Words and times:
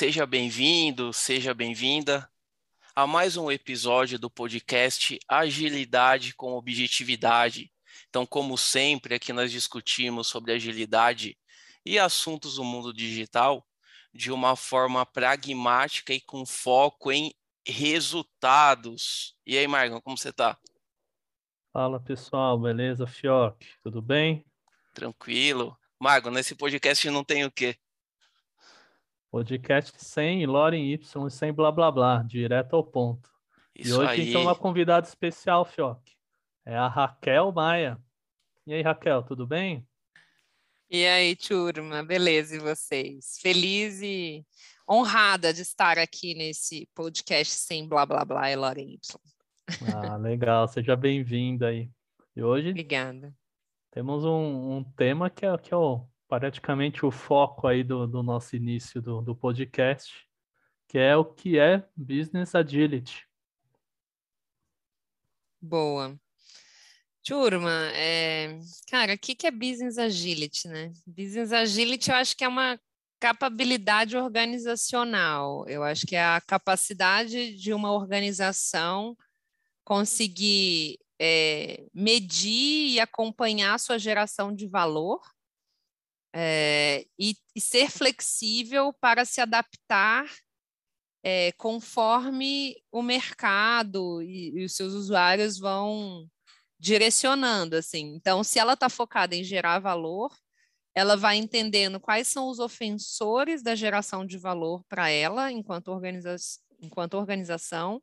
Seja 0.00 0.24
bem-vindo, 0.24 1.12
seja 1.12 1.52
bem-vinda 1.52 2.26
a 2.96 3.06
mais 3.06 3.36
um 3.36 3.50
episódio 3.50 4.18
do 4.18 4.30
podcast 4.30 5.18
Agilidade 5.28 6.34
com 6.34 6.54
Objetividade. 6.54 7.70
Então, 8.08 8.24
como 8.24 8.56
sempre, 8.56 9.16
aqui 9.16 9.30
nós 9.30 9.52
discutimos 9.52 10.26
sobre 10.26 10.52
agilidade 10.52 11.36
e 11.84 11.98
assuntos 11.98 12.54
do 12.54 12.64
mundo 12.64 12.94
digital 12.94 13.62
de 14.10 14.32
uma 14.32 14.56
forma 14.56 15.04
pragmática 15.04 16.14
e 16.14 16.20
com 16.22 16.46
foco 16.46 17.12
em 17.12 17.34
resultados. 17.66 19.36
E 19.46 19.58
aí, 19.58 19.68
Marcos, 19.68 20.00
como 20.02 20.16
você 20.16 20.30
está? 20.30 20.56
Fala 21.74 22.00
pessoal, 22.00 22.58
beleza? 22.58 23.06
Fioc, 23.06 23.66
tudo 23.82 24.00
bem? 24.00 24.46
Tranquilo. 24.94 25.76
Margo, 26.00 26.30
nesse 26.30 26.54
podcast 26.54 27.10
não 27.10 27.22
tem 27.22 27.44
o 27.44 27.50
quê? 27.50 27.76
Podcast 29.30 29.92
sem 30.04 30.44
Loren 30.44 30.92
Y 30.92 31.26
e 31.26 31.30
sem 31.30 31.52
blá 31.52 31.70
blá 31.70 31.90
blá, 31.90 32.22
direto 32.22 32.74
ao 32.74 32.82
ponto. 32.82 33.30
Isso 33.74 33.90
e 33.90 33.92
hoje 33.92 34.10
aí. 34.22 34.28
então 34.28 34.42
uma 34.42 34.56
convidada 34.56 35.06
especial, 35.06 35.64
Fioc. 35.64 36.00
É 36.66 36.76
a 36.76 36.88
Raquel 36.88 37.52
Maia. 37.52 37.96
E 38.66 38.74
aí, 38.74 38.82
Raquel, 38.82 39.22
tudo 39.22 39.46
bem? 39.46 39.86
E 40.90 41.06
aí, 41.06 41.36
turma, 41.36 42.02
beleza? 42.02 42.56
E 42.56 42.58
vocês? 42.58 43.38
Feliz 43.40 44.02
e 44.02 44.44
honrada 44.90 45.54
de 45.54 45.62
estar 45.62 45.96
aqui 45.98 46.34
nesse 46.34 46.88
podcast 46.94 47.54
sem 47.54 47.86
blá 47.86 48.04
blá 48.04 48.24
blá 48.24 48.50
e 48.50 48.56
Loren 48.56 48.94
Y. 48.94 49.20
Ah, 49.94 50.16
legal, 50.16 50.66
seja 50.66 50.96
bem-vinda 50.96 51.68
aí. 51.68 51.88
E 52.34 52.42
hoje 52.42 52.70
Obrigada. 52.70 53.32
temos 53.92 54.24
um, 54.24 54.78
um, 54.78 54.84
tema 54.84 55.30
que 55.30 55.46
é, 55.46 55.56
que 55.56 55.72
é 55.72 55.76
o, 55.76 56.04
praticamente 56.30 57.04
o 57.04 57.10
foco 57.10 57.66
aí 57.66 57.82
do, 57.82 58.06
do 58.06 58.22
nosso 58.22 58.54
início 58.54 59.02
do, 59.02 59.20
do 59.20 59.34
podcast, 59.34 60.14
que 60.86 60.96
é 60.96 61.16
o 61.16 61.24
que 61.24 61.58
é 61.58 61.84
Business 61.96 62.54
Agility. 62.54 63.26
Boa. 65.60 66.16
Turma, 67.24 67.90
é... 67.94 68.60
cara, 68.88 69.14
o 69.14 69.18
que, 69.18 69.34
que 69.34 69.46
é 69.46 69.50
Business 69.50 69.98
Agility, 69.98 70.68
né? 70.68 70.92
Business 71.04 71.52
Agility 71.52 72.10
eu 72.10 72.16
acho 72.16 72.36
que 72.36 72.44
é 72.44 72.48
uma 72.48 72.80
capabilidade 73.18 74.16
organizacional. 74.16 75.68
Eu 75.68 75.82
acho 75.82 76.06
que 76.06 76.14
é 76.14 76.24
a 76.24 76.40
capacidade 76.40 77.56
de 77.56 77.74
uma 77.74 77.92
organização 77.92 79.16
conseguir 79.84 80.96
é, 81.20 81.86
medir 81.92 82.92
e 82.92 83.00
acompanhar 83.00 83.74
a 83.74 83.78
sua 83.78 83.98
geração 83.98 84.54
de 84.54 84.68
valor 84.68 85.20
é, 86.32 87.04
e, 87.18 87.34
e, 87.54 87.60
ser 87.60 87.90
flexível 87.90 88.92
para 89.00 89.24
se 89.24 89.40
adaptar 89.40 90.24
é, 91.22 91.52
conforme 91.52 92.76
o 92.90 93.02
mercado 93.02 94.22
e, 94.22 94.50
e, 94.60 94.64
os 94.64 94.74
seus 94.74 94.92
usuários 94.92 95.58
vão 95.58 96.26
direcionando, 96.78 97.76
assim. 97.76 98.14
Então, 98.14 98.42
se 98.42 98.58
ela 98.58 98.74
está 98.74 98.88
focada 98.88 99.34
em 99.36 99.44
gerar 99.44 99.80
valor, 99.80 100.34
ela 100.94 101.16
vai 101.16 101.36
entendendo 101.36 102.00
quais 102.00 102.28
são 102.28 102.48
os 102.48 102.58
ofensores 102.58 103.62
da 103.62 103.74
geração 103.74 104.24
de 104.26 104.38
valor 104.38 104.84
para 104.88 105.08
ela 105.10 105.52
enquanto, 105.52 105.88
organiza 105.88 106.36
enquanto 106.80 107.14
organização 107.14 108.02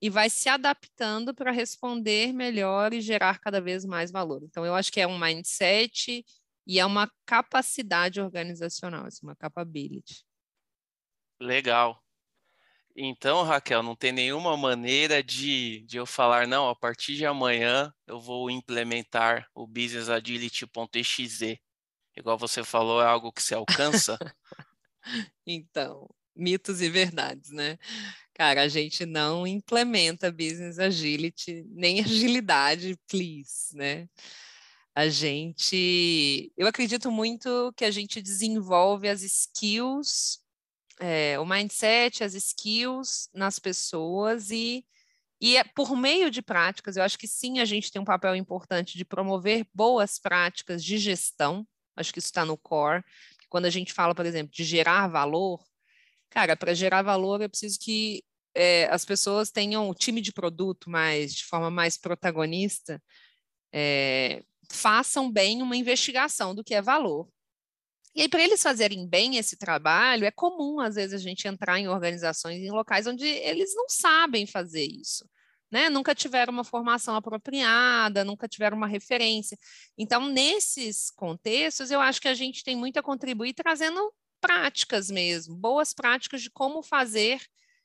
e 0.00 0.08
vai 0.08 0.30
se 0.30 0.48
adaptando 0.48 1.34
para 1.34 1.50
responder 1.50 2.32
melhor 2.32 2.92
e 2.92 3.00
gerar 3.00 3.40
cada 3.40 3.60
vez 3.60 3.84
mais 3.84 4.10
valor. 4.10 4.42
Então, 4.44 4.64
eu 4.64 4.74
acho 4.74 4.92
que 4.92 5.00
é 5.00 5.06
um 5.06 5.18
mindset 5.18 6.24
e 6.68 6.78
é 6.78 6.84
uma 6.84 7.10
capacidade 7.24 8.20
organizacional, 8.20 9.06
assim, 9.06 9.24
uma 9.24 9.34
capability. 9.34 10.22
Legal. 11.40 12.04
Então, 12.94 13.42
Raquel, 13.42 13.82
não 13.82 13.96
tem 13.96 14.12
nenhuma 14.12 14.56
maneira 14.56 15.22
de, 15.22 15.80
de 15.86 15.96
eu 15.96 16.04
falar, 16.04 16.46
não, 16.46 16.68
a 16.68 16.76
partir 16.76 17.14
de 17.14 17.24
amanhã 17.24 17.90
eu 18.06 18.20
vou 18.20 18.50
implementar 18.50 19.48
o 19.54 19.66
Business 19.66 20.10
Agility.exe. 20.10 21.58
Igual 22.14 22.36
você 22.36 22.62
falou, 22.62 23.00
é 23.00 23.06
algo 23.06 23.32
que 23.32 23.42
se 23.42 23.54
alcança? 23.54 24.18
então, 25.46 26.06
mitos 26.36 26.82
e 26.82 26.90
verdades, 26.90 27.50
né? 27.50 27.78
Cara, 28.34 28.62
a 28.62 28.68
gente 28.68 29.06
não 29.06 29.46
implementa 29.46 30.30
business 30.30 30.78
agility, 30.78 31.64
nem 31.68 32.00
agilidade, 32.00 32.98
please, 33.08 33.74
né? 33.74 34.08
A 34.98 35.08
gente, 35.08 36.52
eu 36.56 36.66
acredito 36.66 37.08
muito 37.08 37.72
que 37.76 37.84
a 37.84 37.90
gente 37.92 38.20
desenvolve 38.20 39.08
as 39.08 39.22
skills, 39.22 40.40
é, 40.98 41.38
o 41.38 41.46
mindset, 41.46 42.24
as 42.24 42.34
skills 42.34 43.28
nas 43.32 43.60
pessoas 43.60 44.50
e 44.50 44.84
e 45.40 45.56
é 45.56 45.62
por 45.62 45.96
meio 45.96 46.32
de 46.32 46.42
práticas, 46.42 46.96
eu 46.96 47.04
acho 47.04 47.16
que 47.16 47.28
sim, 47.28 47.60
a 47.60 47.64
gente 47.64 47.92
tem 47.92 48.02
um 48.02 48.04
papel 48.04 48.34
importante 48.34 48.98
de 48.98 49.04
promover 49.04 49.64
boas 49.72 50.18
práticas 50.18 50.82
de 50.82 50.98
gestão. 50.98 51.64
Acho 51.94 52.12
que 52.12 52.18
isso 52.18 52.26
está 52.26 52.44
no 52.44 52.58
core. 52.58 53.04
Quando 53.48 53.66
a 53.66 53.70
gente 53.70 53.92
fala, 53.92 54.16
por 54.16 54.26
exemplo, 54.26 54.52
de 54.52 54.64
gerar 54.64 55.06
valor, 55.06 55.62
cara, 56.28 56.56
para 56.56 56.74
gerar 56.74 57.02
valor 57.02 57.40
é 57.40 57.46
preciso 57.46 57.78
que 57.78 58.24
é, 58.52 58.86
as 58.86 59.04
pessoas 59.04 59.52
tenham 59.52 59.88
o 59.88 59.94
time 59.94 60.20
de 60.20 60.32
produto 60.32 60.90
mais 60.90 61.32
de 61.32 61.44
forma 61.44 61.70
mais 61.70 61.96
protagonista, 61.96 63.00
é, 63.72 64.42
façam 64.70 65.30
bem 65.30 65.62
uma 65.62 65.76
investigação 65.76 66.54
do 66.54 66.64
que 66.64 66.74
é 66.74 66.82
valor. 66.82 67.28
E 68.14 68.22
aí, 68.22 68.28
para 68.28 68.42
eles 68.42 68.62
fazerem 68.62 69.06
bem 69.06 69.36
esse 69.36 69.56
trabalho, 69.56 70.24
é 70.24 70.30
comum, 70.30 70.80
às 70.80 70.96
vezes, 70.96 71.14
a 71.14 71.22
gente 71.22 71.46
entrar 71.46 71.78
em 71.78 71.88
organizações, 71.88 72.58
em 72.58 72.70
locais 72.70 73.06
onde 73.06 73.24
eles 73.24 73.74
não 73.74 73.88
sabem 73.88 74.46
fazer 74.46 74.84
isso. 74.84 75.28
Né? 75.70 75.88
Nunca 75.88 76.14
tiveram 76.14 76.52
uma 76.52 76.64
formação 76.64 77.14
apropriada, 77.14 78.24
nunca 78.24 78.48
tiveram 78.48 78.76
uma 78.76 78.86
referência. 78.86 79.56
Então, 79.96 80.28
nesses 80.28 81.10
contextos, 81.10 81.90
eu 81.90 82.00
acho 82.00 82.20
que 82.20 82.28
a 82.28 82.34
gente 82.34 82.64
tem 82.64 82.74
muito 82.74 82.98
a 82.98 83.02
contribuir 83.02 83.54
trazendo 83.54 84.12
práticas 84.40 85.10
mesmo, 85.10 85.54
boas 85.54 85.92
práticas 85.92 86.42
de 86.42 86.50
como 86.50 86.82
fazer 86.82 87.40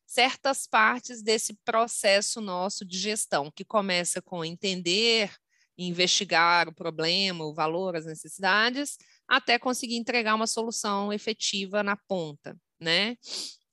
certas 0.05 0.67
partes 0.67 1.21
desse 1.21 1.53
processo 1.65 2.39
nosso 2.41 2.85
de 2.85 2.97
gestão, 2.97 3.51
que 3.51 3.65
começa 3.65 4.21
com 4.21 4.43
entender, 4.43 5.31
investigar 5.77 6.67
o 6.67 6.73
problema, 6.73 7.45
o 7.45 7.53
valor, 7.53 7.95
as 7.95 8.05
necessidades, 8.05 8.97
até 9.27 9.57
conseguir 9.57 9.95
entregar 9.95 10.35
uma 10.35 10.47
solução 10.47 11.11
efetiva 11.11 11.81
na 11.83 11.95
ponta, 11.95 12.57
né? 12.79 13.17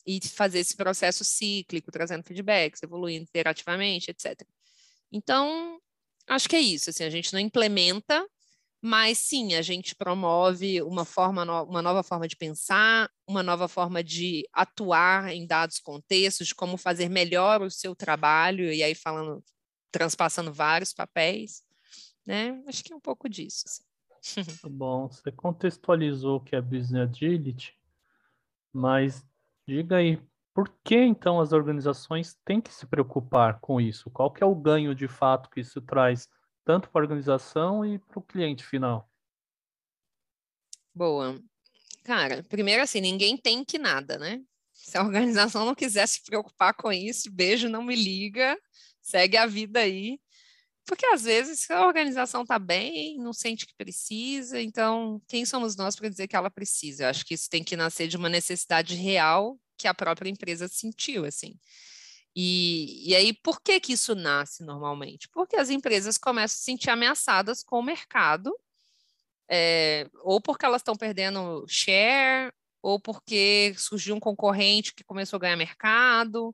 E 0.06 0.20
fazer 0.28 0.60
esse 0.60 0.76
processo 0.76 1.24
cíclico, 1.24 1.90
trazendo 1.90 2.24
feedbacks, 2.24 2.82
evoluindo 2.82 3.24
interativamente, 3.24 4.10
etc. 4.10 4.40
Então, 5.12 5.78
acho 6.26 6.48
que 6.48 6.56
é 6.56 6.60
isso, 6.60 6.90
assim, 6.90 7.04
a 7.04 7.10
gente 7.10 7.32
não 7.32 7.40
implementa 7.40 8.26
mas 8.82 9.18
sim, 9.18 9.54
a 9.54 9.62
gente 9.62 9.94
promove 9.94 10.80
uma, 10.80 11.04
forma 11.04 11.44
no, 11.44 11.64
uma 11.64 11.82
nova 11.82 12.02
forma 12.02 12.26
de 12.26 12.34
pensar, 12.34 13.10
uma 13.26 13.42
nova 13.42 13.68
forma 13.68 14.02
de 14.02 14.48
atuar 14.52 15.34
em 15.34 15.46
dados 15.46 15.78
contextos, 15.78 16.48
de 16.48 16.54
como 16.54 16.78
fazer 16.78 17.10
melhor 17.10 17.60
o 17.60 17.70
seu 17.70 17.94
trabalho, 17.94 18.72
e 18.72 18.82
aí 18.82 18.94
falando, 18.94 19.44
transpassando 19.92 20.52
vários 20.52 20.94
papéis, 20.94 21.62
né? 22.30 22.62
Acho 22.68 22.84
que 22.84 22.92
é 22.92 22.96
um 22.96 23.00
pouco 23.00 23.28
disso. 23.28 23.64
Assim. 23.66 24.44
Tá 24.62 24.68
bom, 24.68 25.08
você 25.08 25.32
contextualizou 25.32 26.36
o 26.36 26.40
que 26.40 26.54
é 26.54 26.60
Business 26.60 27.10
Agility, 27.10 27.76
mas 28.72 29.26
diga 29.66 29.96
aí, 29.96 30.22
por 30.54 30.68
que 30.84 30.94
então 30.94 31.40
as 31.40 31.52
organizações 31.52 32.38
têm 32.44 32.60
que 32.60 32.72
se 32.72 32.86
preocupar 32.86 33.58
com 33.58 33.80
isso? 33.80 34.10
Qual 34.10 34.30
que 34.30 34.44
é 34.44 34.46
o 34.46 34.54
ganho 34.54 34.94
de 34.94 35.08
fato 35.08 35.50
que 35.50 35.60
isso 35.60 35.80
traz 35.80 36.28
tanto 36.64 36.88
para 36.88 37.00
a 37.00 37.04
organização 37.04 37.84
e 37.84 37.98
para 37.98 38.18
o 38.20 38.22
cliente 38.22 38.64
final? 38.64 39.10
Boa. 40.94 41.36
Cara, 42.04 42.44
primeiro 42.44 42.82
assim, 42.82 43.00
ninguém 43.00 43.36
tem 43.36 43.64
que 43.64 43.78
nada, 43.78 44.18
né? 44.18 44.40
Se 44.72 44.96
a 44.96 45.02
organização 45.02 45.64
não 45.64 45.74
quiser 45.74 46.06
se 46.06 46.22
preocupar 46.22 46.74
com 46.74 46.92
isso, 46.92 47.30
beijo, 47.30 47.68
não 47.68 47.82
me 47.82 47.96
liga, 47.96 48.56
segue 49.00 49.36
a 49.36 49.46
vida 49.46 49.80
aí. 49.80 50.20
Porque 50.90 51.06
às 51.06 51.22
vezes 51.22 51.70
a 51.70 51.86
organização 51.86 52.42
está 52.42 52.58
bem, 52.58 53.16
não 53.16 53.32
sente 53.32 53.64
que 53.64 53.72
precisa, 53.76 54.60
então 54.60 55.22
quem 55.28 55.46
somos 55.46 55.76
nós 55.76 55.94
para 55.94 56.08
dizer 56.08 56.26
que 56.26 56.34
ela 56.34 56.50
precisa? 56.50 57.04
Eu 57.04 57.08
acho 57.10 57.24
que 57.24 57.32
isso 57.32 57.48
tem 57.48 57.62
que 57.62 57.76
nascer 57.76 58.08
de 58.08 58.16
uma 58.16 58.28
necessidade 58.28 58.96
real 58.96 59.56
que 59.78 59.86
a 59.86 59.94
própria 59.94 60.28
empresa 60.28 60.66
sentiu, 60.66 61.24
assim. 61.24 61.54
E, 62.34 63.08
e 63.08 63.14
aí, 63.14 63.32
por 63.32 63.60
que, 63.62 63.78
que 63.78 63.92
isso 63.92 64.16
nasce 64.16 64.64
normalmente? 64.64 65.28
Porque 65.28 65.54
as 65.54 65.70
empresas 65.70 66.18
começam 66.18 66.56
a 66.56 66.58
se 66.58 66.64
sentir 66.64 66.90
ameaçadas 66.90 67.62
com 67.62 67.78
o 67.78 67.84
mercado, 67.84 68.52
é, 69.48 70.08
ou 70.24 70.40
porque 70.40 70.66
elas 70.66 70.80
estão 70.80 70.96
perdendo 70.96 71.64
share, 71.68 72.52
ou 72.82 72.98
porque 72.98 73.76
surgiu 73.78 74.16
um 74.16 74.20
concorrente 74.20 74.92
que 74.92 75.04
começou 75.04 75.36
a 75.36 75.40
ganhar 75.40 75.56
mercado, 75.56 76.52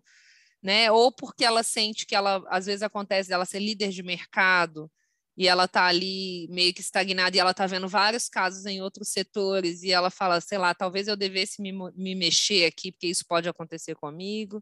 né? 0.66 0.90
ou 0.90 1.12
porque 1.12 1.44
ela 1.44 1.62
sente 1.62 2.04
que 2.04 2.12
ela, 2.12 2.42
às 2.48 2.66
vezes 2.66 2.82
acontece 2.82 3.28
dela 3.28 3.44
ser 3.44 3.60
líder 3.60 3.90
de 3.90 4.02
mercado 4.02 4.90
e 5.36 5.46
ela 5.46 5.66
está 5.66 5.84
ali 5.86 6.48
meio 6.50 6.74
que 6.74 6.80
estagnada 6.80 7.36
e 7.36 7.38
ela 7.38 7.52
está 7.52 7.68
vendo 7.68 7.86
vários 7.86 8.28
casos 8.28 8.66
em 8.66 8.82
outros 8.82 9.10
setores 9.10 9.84
e 9.84 9.92
ela 9.92 10.10
fala, 10.10 10.40
sei 10.40 10.58
lá, 10.58 10.74
talvez 10.74 11.06
eu 11.06 11.16
devesse 11.16 11.62
me, 11.62 11.70
me 11.72 12.16
mexer 12.16 12.64
aqui, 12.64 12.90
porque 12.90 13.06
isso 13.06 13.24
pode 13.28 13.48
acontecer 13.48 13.94
comigo. 13.94 14.60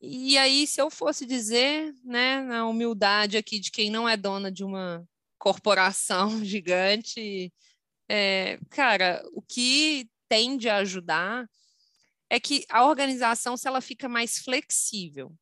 E 0.00 0.38
aí, 0.38 0.64
se 0.64 0.80
eu 0.80 0.90
fosse 0.90 1.26
dizer, 1.26 1.92
né, 2.04 2.40
na 2.42 2.68
humildade 2.68 3.36
aqui 3.36 3.58
de 3.58 3.72
quem 3.72 3.90
não 3.90 4.08
é 4.08 4.16
dona 4.16 4.52
de 4.52 4.62
uma 4.62 5.04
corporação 5.38 6.38
gigante, 6.44 7.52
é, 8.08 8.60
cara, 8.70 9.24
o 9.32 9.42
que 9.42 10.08
tende 10.28 10.68
a 10.68 10.76
ajudar 10.76 11.48
é 12.28 12.40
que 12.40 12.64
a 12.68 12.84
organização, 12.84 13.56
se 13.56 13.68
ela 13.68 13.80
fica 13.80 14.08
mais 14.08 14.38
flexível 14.38 15.32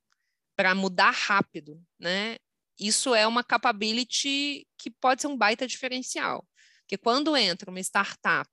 para 0.57 0.75
mudar 0.75 1.11
rápido, 1.11 1.83
né, 1.99 2.37
isso 2.79 3.15
é 3.15 3.27
uma 3.27 3.45
capability 3.45 4.67
que 4.77 4.91
pode 4.91 5.23
ser 5.23 5.29
um 5.29 5.37
baita 5.37 5.67
diferencial. 5.67 6.47
Porque 6.81 6.99
quando 6.99 7.37
entra 7.37 7.71
uma 7.71 7.81
startup 7.81 8.51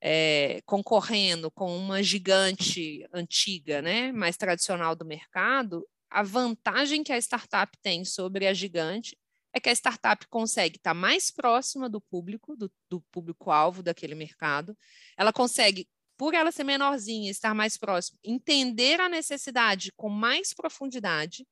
é, 0.00 0.60
concorrendo 0.66 1.50
com 1.50 1.76
uma 1.76 2.02
gigante 2.02 3.06
antiga, 3.12 3.80
né, 3.80 4.12
mais 4.12 4.36
tradicional 4.36 4.94
do 4.94 5.04
mercado, 5.04 5.86
a 6.10 6.22
vantagem 6.22 7.02
que 7.02 7.12
a 7.12 7.18
startup 7.18 7.76
tem 7.82 8.04
sobre 8.04 8.46
a 8.46 8.54
gigante 8.54 9.16
é 9.52 9.60
que 9.60 9.68
a 9.68 9.72
startup 9.72 10.26
consegue 10.28 10.76
estar 10.76 10.94
mais 10.94 11.30
próxima 11.30 11.88
do 11.88 12.00
público, 12.00 12.56
do, 12.56 12.70
do 12.88 13.00
público-alvo 13.10 13.82
daquele 13.82 14.14
mercado, 14.14 14.76
ela 15.16 15.32
consegue, 15.32 15.88
por 16.18 16.34
ela 16.34 16.50
ser 16.50 16.64
menorzinha, 16.64 17.30
estar 17.30 17.54
mais 17.54 17.78
próximo, 17.78 18.18
entender 18.24 19.00
a 19.00 19.08
necessidade 19.08 19.92
com 19.96 20.08
mais 20.08 20.52
profundidade, 20.52 21.46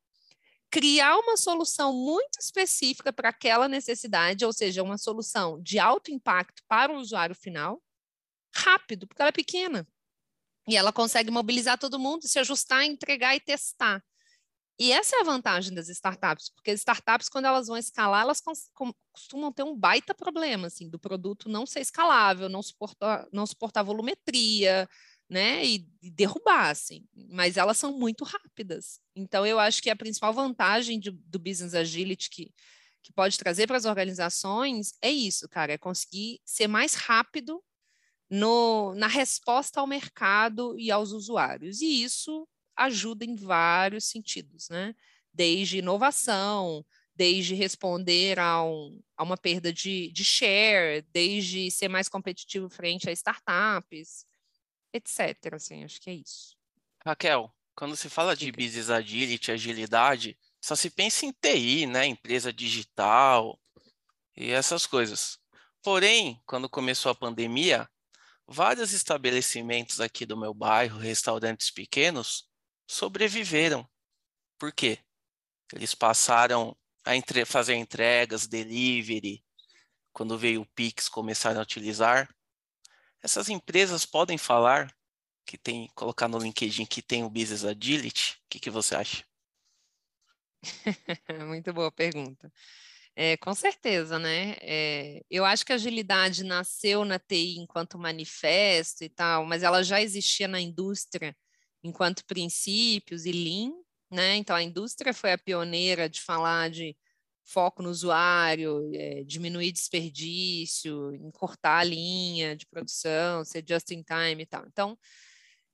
criar 0.68 1.16
uma 1.18 1.36
solução 1.36 1.94
muito 1.94 2.40
específica 2.40 3.12
para 3.12 3.28
aquela 3.28 3.68
necessidade, 3.68 4.44
ou 4.44 4.52
seja, 4.52 4.82
uma 4.82 4.98
solução 4.98 5.62
de 5.62 5.78
alto 5.78 6.10
impacto 6.10 6.62
para 6.66 6.92
o 6.92 6.98
usuário 6.98 7.34
final, 7.34 7.80
rápido, 8.52 9.06
porque 9.06 9.22
ela 9.22 9.28
é 9.28 9.32
pequena. 9.32 9.86
E 10.69 10.76
ela 10.76 10.92
consegue 10.92 11.30
mobilizar 11.30 11.78
todo 11.78 11.98
mundo, 11.98 12.26
se 12.26 12.40
ajustar, 12.40 12.84
entregar 12.84 13.36
e 13.36 13.40
testar. 13.40 14.04
E 14.78 14.93
essa 14.93 15.17
é 15.17 15.20
a 15.20 15.25
vantagem 15.25 15.75
das 15.75 15.88
startups, 15.88 16.50
porque 16.50 16.70
as 16.70 16.81
startups, 16.81 17.28
quando 17.31 17.46
elas 17.46 17.67
vão 17.67 17.78
escalar, 17.78 18.23
elas 18.23 18.43
costumam 19.12 19.50
ter 19.50 19.62
um 19.62 19.75
baita 19.75 20.14
problema, 20.14 20.67
assim, 20.67 20.88
do 20.88 20.99
produto 20.99 21.49
não 21.49 21.64
ser 21.64 21.81
escalável, 21.81 22.49
não 22.49 22.62
suportar, 22.62 23.26
não 23.32 23.46
suportar 23.46 23.82
volumetria, 23.82 24.87
né, 25.28 25.64
e, 25.64 25.88
e 26.02 26.11
derrubar, 26.11 26.70
assim, 26.70 27.05
mas 27.31 27.56
elas 27.56 27.78
são 27.78 27.99
muito 27.99 28.25
rápidas. 28.25 29.00
Então, 29.14 29.46
eu 29.46 29.58
acho 29.58 29.82
que 29.82 29.90
a 29.90 29.96
principal 29.96 30.32
vantagem 30.32 31.00
de, 31.00 31.11
do 31.11 31.38
Business 31.38 31.75
Agility 31.75 32.31
que, 32.31 32.55
que 33.02 33.12
pode 33.12 33.38
trazer 33.38 33.67
para 33.67 33.76
as 33.76 33.87
organizações 33.87 34.93
é 35.02 35.11
isso, 35.11 35.49
cara, 35.49 35.72
é 35.72 35.79
conseguir 35.79 36.40
ser 36.44 36.69
mais 36.69 36.94
rápido 36.94 37.62
no, 38.31 38.94
na 38.94 39.06
resposta 39.08 39.81
ao 39.81 39.87
mercado 39.87 40.79
e 40.79 40.90
aos 40.90 41.12
usuários. 41.12 41.81
E 41.81 42.02
isso 42.02 42.46
ajuda 42.76 43.25
em 43.25 43.34
vários 43.34 44.05
sentidos, 44.05 44.69
né? 44.69 44.94
Desde 45.32 45.78
inovação, 45.78 46.84
desde 47.14 47.55
responder 47.55 48.38
a, 48.38 48.62
um, 48.62 49.02
a 49.17 49.23
uma 49.23 49.37
perda 49.37 49.73
de, 49.73 50.11
de 50.12 50.25
share, 50.25 51.02
desde 51.12 51.70
ser 51.70 51.88
mais 51.88 52.08
competitivo 52.08 52.69
frente 52.69 53.08
a 53.08 53.12
startups, 53.12 54.26
etc. 54.93 55.55
Assim, 55.55 55.82
acho 55.84 56.00
que 56.00 56.11
é 56.11 56.14
isso. 56.14 56.56
Raquel, 57.05 57.50
quando 57.75 57.96
se 57.96 58.08
fala 58.08 58.37
de 58.37 58.52
business 58.52 58.90
agility, 58.90 59.50
agilidade, 59.50 60.38
só 60.61 60.75
se 60.75 60.90
pensa 60.90 61.25
em 61.25 61.32
TI, 61.32 61.87
né? 61.87 62.06
Empresa 62.06 62.52
digital 62.52 63.58
e 64.37 64.50
essas 64.50 64.87
coisas. 64.87 65.38
Porém, 65.82 66.43
quando 66.44 66.69
começou 66.69 67.12
a 67.12 67.14
pandemia, 67.14 67.88
vários 68.46 68.93
estabelecimentos 68.93 70.00
aqui 70.00 70.26
do 70.26 70.37
meu 70.37 70.52
bairro, 70.52 70.99
restaurantes 70.99 71.70
pequenos, 71.70 72.49
sobreviveram. 72.86 73.88
Por 74.58 74.72
quê? 74.72 74.98
Eles 75.72 75.94
passaram 75.94 76.76
a 77.04 77.16
entre... 77.16 77.44
fazer 77.44 77.74
entregas, 77.74 78.46
delivery, 78.46 79.44
quando 80.12 80.38
veio 80.38 80.62
o 80.62 80.66
Pix, 80.66 81.08
começaram 81.08 81.60
a 81.60 81.62
utilizar. 81.62 82.28
Essas 83.22 83.48
empresas 83.48 84.06
podem 84.06 84.38
falar 84.38 84.94
que 85.44 85.56
tem, 85.56 85.88
colocar 85.94 86.28
no 86.28 86.38
LinkedIn 86.38 86.86
que 86.86 87.00
tem 87.00 87.22
o 87.22 87.30
Business 87.30 87.64
Agility? 87.64 88.32
O 88.32 88.48
que, 88.48 88.58
que 88.58 88.70
você 88.70 88.96
acha? 88.96 89.24
Muito 91.46 91.72
boa 91.72 91.92
pergunta. 91.92 92.52
É, 93.14 93.36
com 93.38 93.54
certeza, 93.54 94.18
né? 94.18 94.56
É, 94.60 95.22
eu 95.30 95.44
acho 95.44 95.64
que 95.64 95.72
a 95.72 95.76
agilidade 95.76 96.44
nasceu 96.44 97.04
na 97.04 97.18
TI 97.18 97.58
enquanto 97.58 97.98
manifesto 97.98 99.04
e 99.04 99.08
tal, 99.08 99.46
mas 99.46 99.62
ela 99.62 99.82
já 99.82 100.02
existia 100.02 100.46
na 100.46 100.60
indústria 100.60 101.34
enquanto 101.82 102.25
princípios 102.25 103.25
e 103.26 103.32
Lean, 103.32 103.73
né? 104.11 104.37
Então 104.37 104.56
a 104.56 104.62
indústria 104.62 105.14
foi 105.14 105.32
a 105.32 105.38
pioneira 105.38 106.08
de 106.08 106.20
falar 106.20 106.70
de 106.70 106.96
foco 107.44 107.82
no 107.82 107.90
usuário, 107.90 108.90
é, 108.94 109.23
diminuir 109.25 109.70
desperdício, 109.73 111.14
encurtar 111.14 111.78
a 111.78 111.84
linha 111.84 112.56
de 112.56 112.67
produção, 112.67 113.44
ser 113.44 113.64
just 113.67 113.90
in 113.93 114.02
time 114.02 114.43
e 114.43 114.46
tal. 114.46 114.67
Então, 114.67 114.99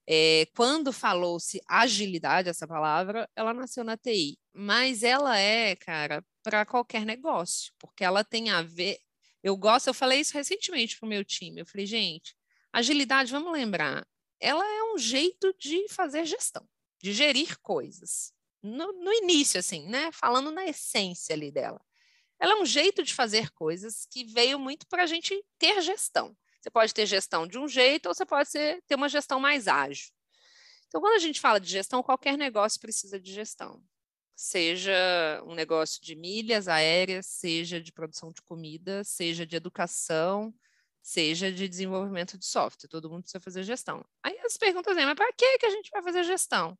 é, 0.07 0.45
quando 0.55 0.91
falou-se 0.91 1.61
agilidade, 1.67 2.49
essa 2.49 2.67
palavra, 2.67 3.27
ela 3.35 3.53
nasceu 3.53 3.83
na 3.83 3.97
TI, 3.97 4.37
mas 4.53 5.01
ela 5.01 5.37
é, 5.37 5.75
cara, 5.75 6.23
para 6.43 6.65
qualquer 6.65 7.05
negócio, 7.05 7.71
porque 7.79 8.03
ela 8.03 8.23
tem 8.23 8.49
a 8.49 8.61
ver. 8.61 8.97
Eu 9.41 9.57
gosto, 9.57 9.87
eu 9.87 9.93
falei 9.93 10.19
isso 10.19 10.33
recentemente 10.33 10.97
para 10.97 11.05
o 11.07 11.09
meu 11.09 11.23
time. 11.23 11.61
Eu 11.61 11.65
falei, 11.65 11.85
gente, 11.85 12.35
agilidade, 12.71 13.31
vamos 13.31 13.51
lembrar, 13.51 14.05
ela 14.43 14.65
é 14.65 14.83
um 14.93 14.97
jeito 14.97 15.55
de 15.57 15.87
fazer 15.87 16.25
gestão, 16.25 16.67
de 17.01 17.13
gerir 17.13 17.57
coisas 17.61 18.33
no, 18.61 18.91
no 18.91 19.13
início, 19.13 19.57
assim, 19.57 19.87
né? 19.87 20.11
Falando 20.11 20.51
na 20.51 20.65
essência 20.65 21.33
ali 21.33 21.49
dela. 21.49 21.81
Ela 22.37 22.53
é 22.53 22.61
um 22.61 22.65
jeito 22.65 23.03
de 23.03 23.13
fazer 23.13 23.51
coisas 23.51 24.05
que 24.11 24.25
veio 24.25 24.59
muito 24.59 24.85
para 24.87 25.03
a 25.03 25.05
gente 25.05 25.41
ter 25.57 25.81
gestão. 25.81 26.35
Você 26.61 26.69
pode 26.69 26.93
ter 26.93 27.05
gestão 27.05 27.47
de 27.47 27.57
um 27.57 27.69
jeito 27.69 28.07
ou 28.07 28.13
você 28.13 28.25
pode 28.25 28.49
ser, 28.49 28.83
ter 28.85 28.95
uma 28.95 29.07
gestão 29.07 29.39
mais 29.39 29.69
ágil. 29.69 30.09
Então, 30.87 30.99
quando 30.99 31.15
a 31.15 31.19
gente 31.19 31.39
fala 31.39 31.59
de 31.59 31.69
gestão, 31.69 32.03
qualquer 32.03 32.37
negócio 32.37 32.81
precisa 32.81 33.17
de 33.17 33.31
gestão. 33.31 33.81
Seja 34.35 35.41
um 35.45 35.55
negócio 35.55 36.01
de 36.01 36.15
milhas 36.15 36.67
aéreas, 36.67 37.27
seja 37.27 37.79
de 37.79 37.93
produção 37.93 38.29
de 38.29 38.41
comida, 38.41 39.05
seja 39.05 39.45
de 39.45 39.55
educação, 39.55 40.53
seja 41.03 41.51
de 41.51 41.67
desenvolvimento 41.67 42.37
de 42.37 42.45
software. 42.45 42.89
Todo 42.89 43.09
mundo 43.11 43.21
precisa 43.21 43.39
fazer 43.39 43.63
gestão. 43.63 44.03
Aí 44.23 44.35
as 44.39 44.57
perguntas 44.57 44.95
vêm, 44.95 45.05
mas 45.05 45.15
para 45.15 45.31
que, 45.33 45.59
que 45.59 45.65
a 45.67 45.69
gente 45.69 45.91
vai 45.91 46.01
fazer 46.01 46.23
gestão? 46.23 46.75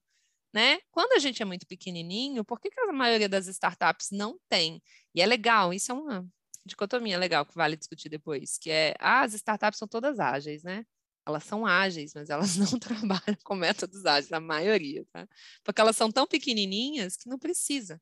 né? 0.54 0.80
Quando 0.92 1.14
a 1.14 1.20
gente 1.20 1.42
é 1.42 1.46
muito 1.46 1.66
pequenininho, 1.66 2.46
por 2.46 2.60
que, 2.62 2.70
que 2.70 2.80
a 2.80 2.94
maioria 2.94 3.28
das 3.28 3.48
startups 3.48 4.12
não 4.12 4.40
tem? 4.48 4.82
E 5.16 5.22
é 5.22 5.26
legal, 5.26 5.74
isso 5.74 5.92
é 5.92 5.96
uma 5.96 6.28
dicotomia 6.66 7.18
legal 7.18 7.46
que 7.46 7.56
vale 7.56 7.76
discutir 7.76 8.08
depois, 8.08 8.58
que 8.58 8.70
é, 8.70 8.96
ah, 9.00 9.22
as 9.22 9.34
startups 9.34 9.80
são 9.80 9.88
todas 9.88 10.20
ágeis, 10.20 10.64
né? 10.64 10.86
Elas 11.26 11.44
são 11.44 11.66
ágeis, 11.66 12.14
mas 12.14 12.30
elas 12.30 12.56
não 12.58 12.80
trabalham 12.80 13.38
com 13.44 13.56
métodos 13.56 14.06
ágeis, 14.06 14.32
a 14.32 14.40
maioria, 14.40 15.06
tá? 15.12 15.28
Porque 15.64 15.82
elas 15.82 15.98
são 15.98 16.12
tão 16.12 16.28
pequenininhas 16.28 17.18
que 17.18 17.28
não 17.28 17.40
precisa. 17.40 18.00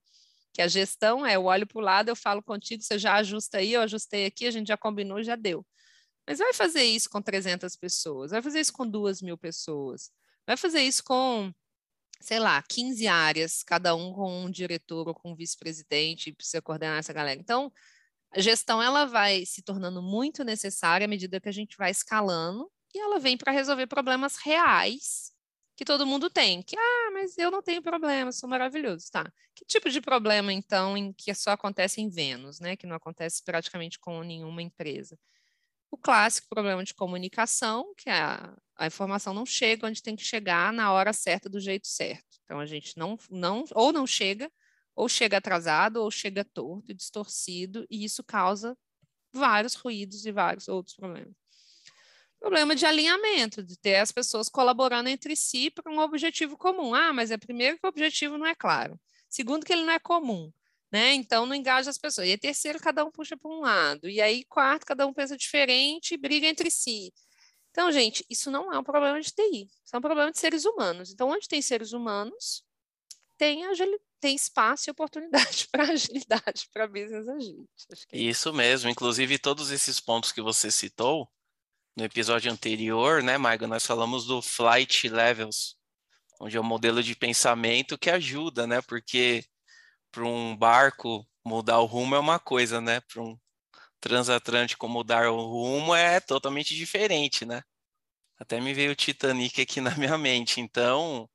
Que 0.53 0.61
a 0.61 0.67
gestão 0.67 1.25
é, 1.25 1.37
eu 1.37 1.45
olho 1.45 1.65
para 1.65 1.79
o 1.79 1.81
lado, 1.81 2.09
eu 2.09 2.15
falo 2.15 2.43
contigo, 2.43 2.83
você 2.83 2.99
já 2.99 3.15
ajusta 3.15 3.59
aí, 3.59 3.73
eu 3.73 3.81
ajustei 3.81 4.25
aqui, 4.25 4.45
a 4.45 4.51
gente 4.51 4.67
já 4.67 4.77
combinou, 4.77 5.23
já 5.23 5.35
deu. 5.37 5.65
Mas 6.27 6.39
vai 6.39 6.53
fazer 6.53 6.83
isso 6.83 7.09
com 7.09 7.21
300 7.21 7.75
pessoas, 7.75 8.31
vai 8.31 8.41
fazer 8.41 8.59
isso 8.59 8.73
com 8.73 8.87
2 8.87 9.21
mil 9.21 9.37
pessoas, 9.37 10.11
vai 10.45 10.55
fazer 10.57 10.81
isso 10.81 11.03
com 11.03 11.53
sei 12.21 12.39
lá, 12.39 12.61
15 12.61 13.07
áreas, 13.07 13.63
cada 13.63 13.95
um 13.95 14.13
com 14.13 14.45
um 14.45 14.49
diretor 14.51 15.07
ou 15.07 15.13
com 15.13 15.31
um 15.31 15.35
vice-presidente, 15.35 16.31
precisa 16.31 16.61
coordenar 16.61 16.99
essa 16.99 17.11
galera. 17.11 17.39
Então, 17.39 17.73
a 18.31 18.39
gestão 18.39 18.81
ela 18.81 19.05
vai 19.05 19.45
se 19.45 19.61
tornando 19.61 20.01
muito 20.01 20.43
necessária 20.43 21.05
à 21.05 21.07
medida 21.07 21.41
que 21.41 21.49
a 21.49 21.51
gente 21.51 21.75
vai 21.77 21.91
escalando 21.91 22.71
e 22.93 22.99
ela 22.99 23.19
vem 23.19 23.37
para 23.37 23.51
resolver 23.51 23.87
problemas 23.87 24.37
reais 24.37 25.31
que 25.75 25.83
todo 25.83 26.05
mundo 26.05 26.29
tem. 26.29 26.61
Que, 26.61 26.77
ah, 26.77 27.11
mas 27.13 27.37
eu 27.37 27.49
não 27.51 27.61
tenho 27.61 27.81
problema, 27.81 28.31
sou 28.31 28.47
maravilhoso, 28.47 29.11
tá? 29.11 29.31
Que 29.55 29.65
tipo 29.65 29.89
de 29.89 29.99
problema, 29.99 30.53
então, 30.53 30.95
em 30.95 31.11
que 31.11 31.33
só 31.33 31.51
acontece 31.51 32.01
em 32.01 32.09
Vênus, 32.09 32.59
né? 32.59 32.75
Que 32.75 32.85
não 32.85 32.95
acontece 32.95 33.43
praticamente 33.43 33.99
com 33.99 34.21
nenhuma 34.23 34.61
empresa? 34.61 35.17
O 35.91 35.97
clássico 35.97 36.47
problema 36.49 36.83
de 36.83 36.93
comunicação, 36.93 37.93
que 37.97 38.09
é 38.09 38.13
a, 38.13 38.57
a 38.77 38.87
informação 38.87 39.33
não 39.33 39.45
chega 39.45 39.85
onde 39.85 40.01
tem 40.01 40.15
que 40.15 40.23
chegar 40.23 40.71
na 40.71 40.91
hora 40.93 41.11
certa, 41.11 41.49
do 41.49 41.59
jeito 41.59 41.85
certo. 41.85 42.39
Então, 42.45 42.59
a 42.59 42.65
gente 42.65 42.97
não, 42.97 43.17
não 43.29 43.65
ou 43.75 43.91
não 43.91 44.07
chega, 44.07 44.49
ou 44.95 45.09
chega 45.09 45.37
atrasado, 45.37 45.97
ou 45.97 46.09
chega 46.09 46.45
torto 46.45 46.91
e 46.91 46.95
distorcido, 46.95 47.85
e 47.89 48.05
isso 48.05 48.23
causa 48.23 48.77
vários 49.33 49.73
ruídos 49.75 50.25
e 50.25 50.31
vários 50.31 50.67
outros 50.67 50.95
problemas. 50.95 51.33
Problema 52.39 52.75
de 52.75 52.85
alinhamento, 52.85 53.61
de 53.61 53.77
ter 53.77 53.97
as 53.97 54.11
pessoas 54.11 54.49
colaborando 54.49 55.09
entre 55.09 55.35
si 55.35 55.69
para 55.69 55.91
um 55.91 55.99
objetivo 55.99 56.57
comum. 56.57 56.95
Ah, 56.95 57.13
mas 57.13 57.31
é 57.31 57.37
primeiro 57.37 57.77
que 57.77 57.85
o 57.85 57.89
objetivo 57.89 58.37
não 58.37 58.47
é 58.47 58.55
claro. 58.55 58.99
Segundo, 59.29 59.65
que 59.65 59.71
ele 59.71 59.83
não 59.83 59.93
é 59.93 59.99
comum. 59.99 60.51
Né? 60.91 61.13
Então 61.13 61.45
não 61.45 61.55
engaja 61.55 61.89
as 61.89 61.97
pessoas. 61.97 62.27
E 62.27 62.37
terceiro, 62.37 62.79
cada 62.79 63.05
um 63.05 63.11
puxa 63.11 63.37
para 63.37 63.49
um 63.49 63.61
lado. 63.61 64.09
E 64.09 64.21
aí, 64.21 64.43
quarto, 64.45 64.85
cada 64.85 65.07
um 65.07 65.13
pensa 65.13 65.37
diferente 65.37 66.13
e 66.13 66.17
briga 66.17 66.47
entre 66.47 66.69
si. 66.69 67.13
Então, 67.71 67.91
gente, 67.91 68.25
isso 68.29 68.51
não 68.51 68.71
é 68.71 68.77
um 68.77 68.83
problema 68.83 69.19
de 69.21 69.31
TI, 69.31 69.69
isso 69.83 69.95
é 69.95 69.97
um 69.97 70.01
problema 70.01 70.29
de 70.29 70.37
seres 70.37 70.65
humanos. 70.65 71.09
Então, 71.09 71.29
onde 71.29 71.47
tem 71.47 71.61
seres 71.61 71.93
humanos, 71.93 72.65
tem, 73.37 73.61
tem 74.19 74.35
espaço 74.35 74.89
e 74.89 74.91
oportunidade 74.91 75.67
para 75.71 75.83
agilidade, 75.83 76.67
para 76.73 76.85
business 76.85 77.27
agility. 77.29 77.67
É 78.11 78.17
isso 78.17 78.51
mesmo. 78.51 78.89
Inclusive, 78.89 79.39
todos 79.39 79.71
esses 79.71 80.01
pontos 80.01 80.33
que 80.33 80.41
você 80.41 80.69
citou, 80.69 81.29
no 81.95 82.03
episódio 82.03 82.51
anterior, 82.51 83.23
né, 83.23 83.37
Maiga, 83.37 83.67
nós 83.67 83.85
falamos 83.85 84.25
do 84.25 84.41
Flight 84.41 85.07
Levels, 85.09 85.75
onde 86.39 86.57
é 86.57 86.61
um 86.61 86.63
modelo 86.63 87.01
de 87.01 87.15
pensamento 87.15 87.97
que 87.97 88.09
ajuda, 88.09 88.65
né? 88.67 88.81
Porque 88.81 89.45
para 90.11 90.23
um 90.23 90.55
barco 90.55 91.27
mudar 91.45 91.79
o 91.79 91.85
rumo 91.85 92.15
é 92.15 92.19
uma 92.19 92.39
coisa, 92.39 92.81
né? 92.81 93.01
Para 93.01 93.21
um 93.21 93.37
transatlântico 93.99 94.87
mudar 94.87 95.29
o 95.31 95.41
rumo 95.41 95.95
é 95.95 96.19
totalmente 96.19 96.75
diferente, 96.75 97.45
né? 97.45 97.63
Até 98.39 98.59
me 98.59 98.73
veio 98.73 98.91
o 98.91 98.95
Titanic 98.95 99.61
aqui 99.61 99.79
na 99.81 99.95
minha 99.95 100.17
mente. 100.17 100.59
Então, 100.59 101.29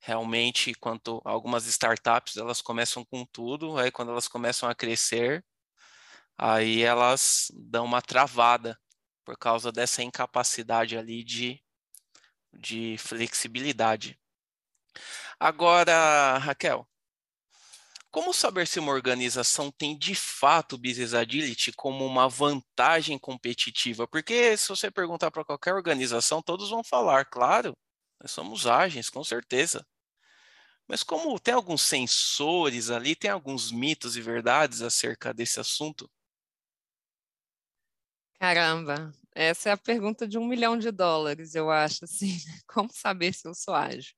realmente, 0.00 0.74
quanto 0.74 1.20
algumas 1.24 1.66
startups, 1.66 2.36
elas 2.36 2.62
começam 2.62 3.04
com 3.04 3.24
tudo, 3.26 3.76
aí 3.78 3.90
quando 3.90 4.12
elas 4.12 4.28
começam 4.28 4.68
a 4.68 4.74
crescer, 4.74 5.44
aí 6.36 6.82
elas 6.82 7.50
dão 7.54 7.84
uma 7.84 8.00
travada 8.00 8.78
por 9.24 9.36
causa 9.36 9.72
dessa 9.72 10.02
incapacidade 10.02 10.96
ali 10.96 11.24
de, 11.24 11.62
de 12.52 12.96
flexibilidade. 12.98 14.18
Agora, 15.38 16.38
Raquel, 16.38 16.88
como 18.18 18.34
saber 18.34 18.66
se 18.66 18.80
uma 18.80 18.90
organização 18.90 19.70
tem 19.70 19.96
de 19.96 20.12
fato 20.12 20.76
Business 20.76 21.14
Agility 21.14 21.70
como 21.70 22.04
uma 22.04 22.28
vantagem 22.28 23.16
competitiva? 23.16 24.08
Porque 24.08 24.56
se 24.56 24.68
você 24.68 24.90
perguntar 24.90 25.30
para 25.30 25.44
qualquer 25.44 25.72
organização, 25.72 26.42
todos 26.42 26.68
vão 26.68 26.82
falar, 26.82 27.26
claro, 27.26 27.76
nós 28.20 28.32
somos 28.32 28.66
ágeis, 28.66 29.08
com 29.08 29.22
certeza. 29.22 29.86
Mas 30.88 31.04
como 31.04 31.38
tem 31.38 31.54
alguns 31.54 31.82
sensores 31.82 32.90
ali, 32.90 33.14
tem 33.14 33.30
alguns 33.30 33.70
mitos 33.70 34.16
e 34.16 34.20
verdades 34.20 34.82
acerca 34.82 35.32
desse 35.32 35.60
assunto? 35.60 36.10
Caramba, 38.40 39.12
essa 39.32 39.68
é 39.68 39.72
a 39.72 39.76
pergunta 39.76 40.26
de 40.26 40.36
um 40.36 40.44
milhão 40.44 40.76
de 40.76 40.90
dólares, 40.90 41.54
eu 41.54 41.70
acho, 41.70 42.04
assim, 42.04 42.36
como 42.66 42.90
saber 42.92 43.32
se 43.32 43.46
eu 43.46 43.54
sou 43.54 43.74
ágil? 43.76 44.17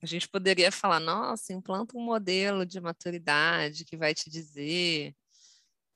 A 0.00 0.06
gente 0.06 0.28
poderia 0.28 0.70
falar, 0.70 1.00
nossa, 1.00 1.52
implanta 1.52 1.96
um 1.96 2.00
modelo 2.00 2.64
de 2.64 2.80
maturidade 2.80 3.84
que 3.84 3.96
vai 3.96 4.14
te 4.14 4.30
dizer, 4.30 5.14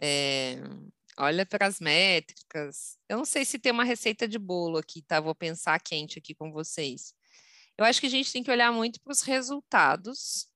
é, 0.01 0.57
olha 1.17 1.47
para 1.47 1.67
as 1.67 1.79
métricas. 1.79 2.99
Eu 3.09 3.19
não 3.19 3.25
sei 3.25 3.45
se 3.45 3.59
tem 3.59 3.73
uma 3.73 3.85
receita 3.85 4.27
de 4.27 4.39
bolo 4.39 4.79
aqui, 4.79 5.03
tá? 5.03 5.21
Vou 5.21 5.35
pensar 5.35 5.81
quente 5.81 6.19
aqui 6.19 6.35
com 6.35 6.51
vocês. 6.51 7.15
Eu 7.79 7.85
acho 7.85 8.01
que 8.01 8.07
a 8.07 8.11
gente 8.11 8.33
tem 8.33 8.43
que 8.43 8.51
olhar 8.51 8.73
muito 8.73 9.01
para 9.01 9.13
os 9.13 9.23
resultados 9.23 10.49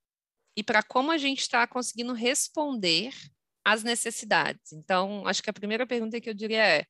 e 0.56 0.62
para 0.62 0.82
como 0.82 1.12
a 1.12 1.18
gente 1.18 1.40
está 1.40 1.66
conseguindo 1.66 2.12
responder 2.12 3.14
às 3.64 3.82
necessidades. 3.82 4.72
Então, 4.72 5.26
acho 5.26 5.42
que 5.42 5.50
a 5.50 5.52
primeira 5.52 5.86
pergunta 5.86 6.20
que 6.20 6.28
eu 6.28 6.34
diria 6.34 6.64
é: 6.64 6.86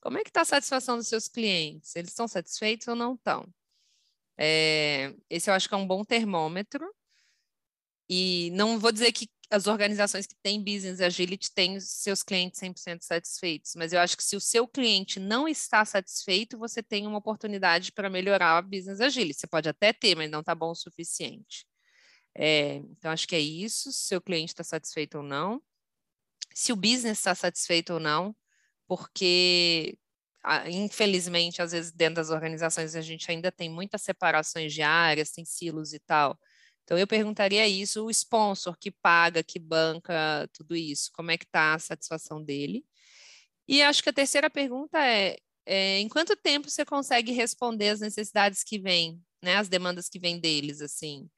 como 0.00 0.18
é 0.18 0.22
que 0.22 0.30
está 0.30 0.42
a 0.42 0.44
satisfação 0.44 0.96
dos 0.96 1.08
seus 1.08 1.28
clientes? 1.28 1.94
Eles 1.94 2.10
estão 2.10 2.26
satisfeitos 2.26 2.88
ou 2.88 2.96
não 2.96 3.14
estão? 3.14 3.46
É, 4.38 5.14
esse 5.28 5.50
eu 5.50 5.54
acho 5.54 5.68
que 5.68 5.74
é 5.74 5.78
um 5.78 5.86
bom 5.86 6.04
termômetro. 6.04 6.86
E 8.08 8.50
não 8.52 8.78
vou 8.78 8.92
dizer 8.92 9.12
que 9.12 9.28
as 9.50 9.66
organizações 9.66 10.26
que 10.26 10.34
têm 10.42 10.62
business 10.62 11.00
agility 11.00 11.52
têm 11.52 11.78
seus 11.78 12.22
clientes 12.22 12.58
100% 12.58 13.02
satisfeitos, 13.02 13.74
mas 13.76 13.92
eu 13.92 14.00
acho 14.00 14.16
que 14.16 14.24
se 14.24 14.34
o 14.34 14.40
seu 14.40 14.66
cliente 14.66 15.20
não 15.20 15.46
está 15.46 15.84
satisfeito, 15.84 16.58
você 16.58 16.82
tem 16.82 17.06
uma 17.06 17.18
oportunidade 17.18 17.92
para 17.92 18.08
melhorar 18.08 18.56
a 18.56 18.62
business 18.62 19.00
agility. 19.00 19.38
Você 19.40 19.46
pode 19.46 19.68
até 19.68 19.92
ter, 19.92 20.16
mas 20.16 20.30
não 20.30 20.40
está 20.40 20.54
bom 20.54 20.70
o 20.70 20.74
suficiente. 20.74 21.66
É, 22.34 22.76
então, 22.76 23.10
acho 23.10 23.28
que 23.28 23.36
é 23.36 23.40
isso, 23.40 23.92
se 23.92 24.16
o 24.16 24.22
cliente 24.22 24.52
está 24.52 24.64
satisfeito 24.64 25.18
ou 25.18 25.22
não. 25.22 25.62
Se 26.54 26.72
o 26.72 26.76
business 26.76 27.18
está 27.18 27.34
satisfeito 27.34 27.94
ou 27.94 28.00
não, 28.00 28.34
porque 28.86 29.98
infelizmente, 30.68 31.62
às 31.62 31.72
vezes, 31.72 31.92
dentro 31.92 32.16
das 32.16 32.30
organizações, 32.30 32.94
a 32.96 33.00
gente 33.00 33.30
ainda 33.30 33.52
tem 33.52 33.70
muitas 33.70 34.02
separações 34.02 34.72
de 34.72 34.82
áreas, 34.82 35.30
tem 35.30 35.44
silos 35.44 35.92
e 35.92 35.98
tal. 36.00 36.38
Então, 36.84 36.98
eu 36.98 37.06
perguntaria 37.06 37.66
isso, 37.68 38.04
o 38.04 38.10
sponsor 38.10 38.76
que 38.78 38.90
paga, 38.90 39.42
que 39.42 39.58
banca 39.58 40.48
tudo 40.52 40.74
isso, 40.76 41.10
como 41.14 41.30
é 41.30 41.38
que 41.38 41.44
está 41.44 41.74
a 41.74 41.78
satisfação 41.78 42.42
dele? 42.42 42.84
E 43.68 43.82
acho 43.82 44.02
que 44.02 44.10
a 44.10 44.12
terceira 44.12 44.50
pergunta 44.50 44.98
é, 44.98 45.36
é, 45.66 45.98
em 46.00 46.08
quanto 46.08 46.36
tempo 46.36 46.68
você 46.68 46.84
consegue 46.84 47.32
responder 47.32 47.90
as 47.90 48.00
necessidades 48.00 48.64
que 48.64 48.78
vêm, 48.78 49.22
né, 49.42 49.56
as 49.56 49.68
demandas 49.68 50.08
que 50.08 50.18
vêm 50.18 50.40
deles, 50.40 50.80
assim? 50.80 51.30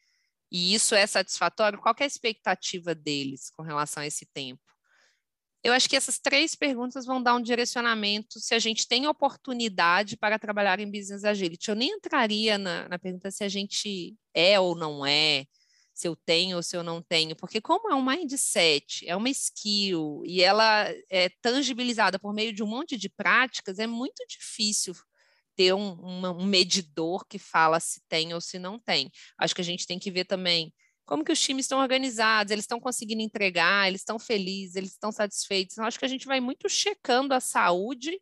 E 0.51 0.75
isso 0.75 0.95
é 0.95 1.07
satisfatório? 1.07 1.79
Qual 1.79 1.95
é 1.99 2.05
a 2.05 2.07
expectativa 2.07 2.95
deles 2.95 3.51
com 3.51 3.63
relação 3.63 4.03
a 4.03 4.07
esse 4.07 4.27
tempo? 4.27 4.63
Eu 5.65 5.73
acho 5.73 5.89
que 5.89 5.97
essas 5.97 6.19
três 6.19 6.55
perguntas 6.55 7.07
vão 7.07 7.23
dar 7.23 7.35
um 7.35 7.41
direcionamento 7.41 8.39
se 8.39 8.55
a 8.55 8.59
gente 8.59 8.87
tem 8.87 9.07
oportunidade 9.07 10.15
para 10.15 10.39
trabalhar 10.39 10.79
em 10.79 10.91
business 10.91 11.25
agility. 11.25 11.71
Eu 11.71 11.75
nem 11.75 11.89
entraria 11.89 12.59
na, 12.59 12.87
na 12.87 12.99
pergunta 12.99 13.31
se 13.31 13.43
a 13.43 13.49
gente 13.49 14.15
é 14.35 14.61
ou 14.61 14.77
não 14.77 15.07
é, 15.07 15.47
se 15.95 16.07
eu 16.07 16.15
tenho 16.15 16.59
ou 16.59 16.63
se 16.63 16.77
eu 16.77 16.83
não 16.83 17.01
tenho, 17.01 17.35
porque 17.35 17.63
como 17.63 17.91
é 17.91 17.95
um 17.95 18.05
mindset, 18.05 19.09
é 19.09 19.17
uma 19.17 19.31
skill 19.31 20.23
e 20.27 20.43
ela 20.43 20.93
é 21.09 21.31
tangibilizada 21.41 22.19
por 22.19 22.35
meio 22.35 22.53
de 22.53 22.63
um 22.63 22.67
monte 22.67 22.99
de 22.99 23.09
práticas, 23.09 23.79
é 23.79 23.87
muito 23.87 24.23
difícil 24.29 24.95
ter 25.57 25.73
um, 25.73 26.05
um 26.05 26.45
medidor 26.45 27.25
que 27.27 27.39
fala 27.39 27.81
se 27.81 28.03
tem 28.07 28.35
ou 28.35 28.41
se 28.41 28.59
não 28.59 28.79
tem. 28.79 29.11
Acho 29.39 29.55
que 29.55 29.63
a 29.63 29.65
gente 29.65 29.87
tem 29.87 29.99
que 29.99 30.11
ver 30.11 30.27
também 30.27 30.75
como 31.07 31.25
que 31.25 31.33
os 31.33 31.41
times 31.41 31.65
estão 31.65 31.81
organizados, 31.81 32.51
eles 32.51 32.65
estão 32.65 32.81
conseguindo 32.81 33.23
entregar, 33.23 33.89
eles 33.89 34.01
estão 34.01 34.19
felizes, 34.19 34.77
eles 34.77 34.91
estão 34.91 35.13
satisfeitos. 35.13 35.75
Então, 35.75 35.87
acho 35.87 35.99
que 35.99 36.05
a 36.05 36.09
gente 36.09 36.27
vai 36.27 36.41
muito 36.41 36.69
checando 36.69 37.35
a 37.35 37.41
saúde 37.41 38.21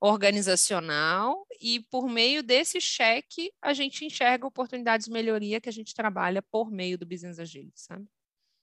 organizacional 0.00 1.44
e 1.60 1.80
por 1.90 2.08
meio 2.08 2.42
desse 2.42 2.80
cheque 2.80 3.52
a 3.60 3.72
gente 3.72 4.04
enxerga 4.04 4.46
oportunidades 4.46 5.06
de 5.06 5.12
melhoria 5.12 5.60
que 5.60 5.68
a 5.68 5.72
gente 5.72 5.94
trabalha 5.94 6.40
por 6.40 6.70
meio 6.70 6.96
do 6.96 7.06
Business 7.06 7.38
Agility, 7.38 7.80
sabe? 7.80 8.06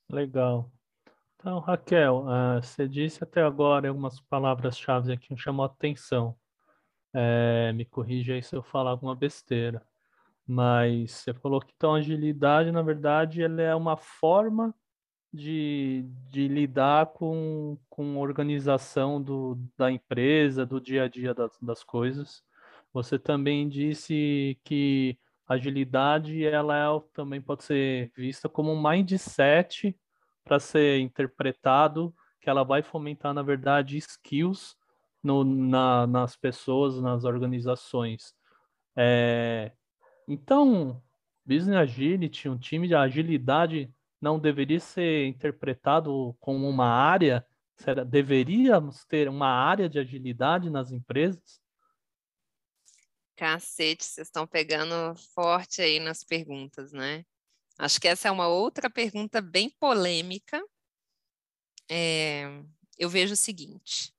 Legal. 0.09 0.71
Então, 1.35 1.59
Raquel, 1.59 2.25
uh, 2.25 2.61
você 2.61 2.87
disse 2.87 3.23
até 3.23 3.41
agora 3.41 3.87
algumas 3.87 4.19
palavras-chave 4.21 5.17
que 5.17 5.33
me 5.33 5.39
chamou 5.39 5.63
a 5.63 5.67
atenção. 5.67 6.35
É, 7.13 7.71
me 7.73 7.85
corrija 7.85 8.33
aí 8.33 8.43
se 8.43 8.55
eu 8.55 8.63
falar 8.63 8.91
alguma 8.91 9.15
besteira. 9.15 9.85
Mas 10.47 11.11
você 11.11 11.33
falou 11.33 11.59
que 11.59 11.73
então 11.75 11.95
agilidade, 11.95 12.71
na 12.71 12.81
verdade, 12.81 13.41
ela 13.41 13.61
é 13.61 13.73
uma 13.75 13.97
forma 13.97 14.73
de, 15.33 16.05
de 16.29 16.47
lidar 16.47 17.07
com, 17.07 17.77
com 17.89 18.17
a 18.17 18.19
organização 18.19 19.21
do, 19.21 19.59
da 19.77 19.91
empresa, 19.91 20.65
do 20.65 20.79
dia 20.79 21.03
a 21.03 21.07
dia 21.07 21.33
das, 21.33 21.57
das 21.61 21.83
coisas. 21.83 22.43
Você 22.93 23.19
também 23.19 23.67
disse 23.67 24.57
que 24.63 25.17
agilidade 25.47 26.43
ela 26.45 26.75
é, 26.75 27.01
também 27.13 27.41
pode 27.41 27.63
ser 27.63 28.11
vista 28.15 28.47
como 28.47 28.71
um 28.71 28.81
mindset 28.81 29.95
para 30.43 30.59
ser 30.59 30.99
interpretado, 30.99 32.15
que 32.39 32.49
ela 32.49 32.63
vai 32.63 32.81
fomentar, 32.81 33.33
na 33.33 33.41
verdade, 33.41 33.97
skills 33.97 34.75
no, 35.21 35.43
na, 35.43 36.07
nas 36.07 36.35
pessoas, 36.35 37.01
nas 37.01 37.25
organizações. 37.25 38.33
É, 38.95 39.71
então, 40.27 41.01
Business 41.45 41.77
Agility, 41.77 42.49
um 42.49 42.57
time 42.57 42.87
de 42.87 42.95
agilidade, 42.95 43.93
não 44.19 44.39
deveria 44.39 44.79
ser 44.79 45.27
interpretado 45.27 46.35
como 46.39 46.67
uma 46.67 46.87
área? 46.87 47.45
Será, 47.77 48.03
deveríamos 48.03 49.05
ter 49.05 49.27
uma 49.27 49.49
área 49.49 49.89
de 49.89 49.99
agilidade 49.99 50.69
nas 50.69 50.91
empresas? 50.91 51.61
Cacete, 53.35 54.05
vocês 54.05 54.27
estão 54.27 54.47
pegando 54.47 55.15
forte 55.33 55.81
aí 55.81 55.99
nas 55.99 56.23
perguntas, 56.23 56.93
né? 56.93 57.25
Acho 57.77 57.99
que 57.99 58.07
essa 58.07 58.29
é 58.29 58.31
uma 58.31 58.47
outra 58.47 58.89
pergunta 58.89 59.41
bem 59.41 59.69
polêmica. 59.69 60.63
É, 61.91 62.63
eu 62.97 63.09
vejo 63.09 63.33
o 63.33 63.37
seguinte: 63.37 64.13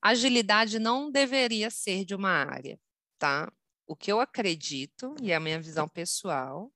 agilidade 0.00 0.78
não 0.78 1.10
deveria 1.10 1.70
ser 1.70 2.04
de 2.04 2.14
uma 2.14 2.30
área, 2.30 2.80
tá? 3.18 3.52
O 3.88 3.96
que 3.96 4.12
eu 4.12 4.20
acredito, 4.20 5.16
e 5.22 5.32
é 5.32 5.34
a 5.34 5.40
minha 5.40 5.60
visão 5.60 5.88
pessoal, 5.88 6.70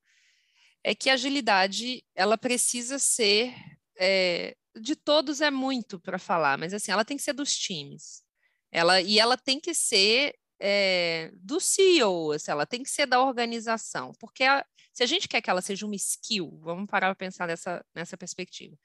é 0.83 0.95
que 0.95 1.11
a 1.11 1.15
agilidade 1.15 2.03
ela 2.15 2.39
precisa 2.39 2.99
ser 2.99 3.55
é, 3.99 4.57
de 4.75 4.97
todos 4.97 5.41
é 5.41 5.51
muito 5.51 6.01
para 6.01 6.19
falar, 6.19 6.59
mas 6.59 6.73
assim 6.75 6.91
ela 6.91 7.05
tem 7.05 7.17
que 7.17 7.23
ser 7.23 7.35
dos 7.35 7.55
times, 7.55 8.23
ela 8.73 9.01
e 9.01 9.19
ela 9.19 9.37
tem 9.37 9.61
que 9.61 9.75
ser 9.75 10.35
é, 10.59 11.31
do 11.35 11.61
CEO, 11.61 12.33
assim, 12.33 12.51
ela 12.51 12.67
tem 12.67 12.83
que 12.83 12.91
ser 12.91 13.07
da 13.07 13.21
organização, 13.23 14.13
porque 14.19 14.45
a, 14.45 14.65
Se 14.93 15.03
a 15.03 15.07
gente 15.07 15.29
quer 15.29 15.43
que 15.43 15.51
ela 15.51 15.63
seja 15.63 15.87
uma 15.87 15.97
skill, 15.97 16.59
vamos 16.63 16.87
parar 16.89 17.09
para 17.09 17.27
pensar 17.27 17.47
nessa, 17.49 17.85
nessa 17.95 18.17
perspectiva. 18.17 18.77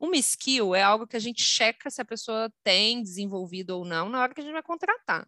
Uma 0.00 0.16
skill 0.16 0.74
é 0.74 0.82
algo 0.82 1.06
que 1.06 1.16
a 1.16 1.20
gente 1.20 1.42
checa 1.42 1.90
se 1.90 2.00
a 2.00 2.04
pessoa 2.04 2.52
tem 2.62 3.02
desenvolvido 3.02 3.70
ou 3.70 3.84
não 3.84 4.08
na 4.08 4.20
hora 4.22 4.34
que 4.34 4.40
a 4.40 4.44
gente 4.44 4.52
vai 4.52 4.62
contratar. 4.62 5.26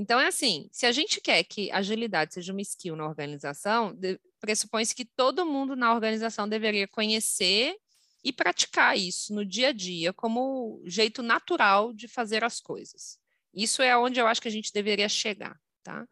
Então, 0.00 0.18
é 0.18 0.28
assim: 0.28 0.66
se 0.72 0.86
a 0.86 0.92
gente 0.92 1.20
quer 1.20 1.44
que 1.44 1.70
agilidade 1.70 2.32
seja 2.32 2.52
uma 2.52 2.62
skill 2.62 2.96
na 2.96 3.06
organização, 3.06 3.94
pressupõe-se 4.40 4.94
que 4.94 5.04
todo 5.04 5.44
mundo 5.44 5.76
na 5.76 5.92
organização 5.92 6.48
deveria 6.48 6.88
conhecer 6.88 7.76
e 8.24 8.32
praticar 8.32 8.96
isso 8.96 9.34
no 9.34 9.44
dia 9.44 9.68
a 9.68 9.72
dia 9.72 10.10
como 10.10 10.82
jeito 10.86 11.22
natural 11.22 11.92
de 11.92 12.08
fazer 12.08 12.42
as 12.42 12.60
coisas. 12.60 13.18
Isso 13.52 13.82
é 13.82 13.94
onde 13.94 14.18
eu 14.18 14.26
acho 14.26 14.40
que 14.40 14.48
a 14.48 14.50
gente 14.50 14.72
deveria 14.72 15.06
chegar, 15.06 15.60
tá? 15.82 16.08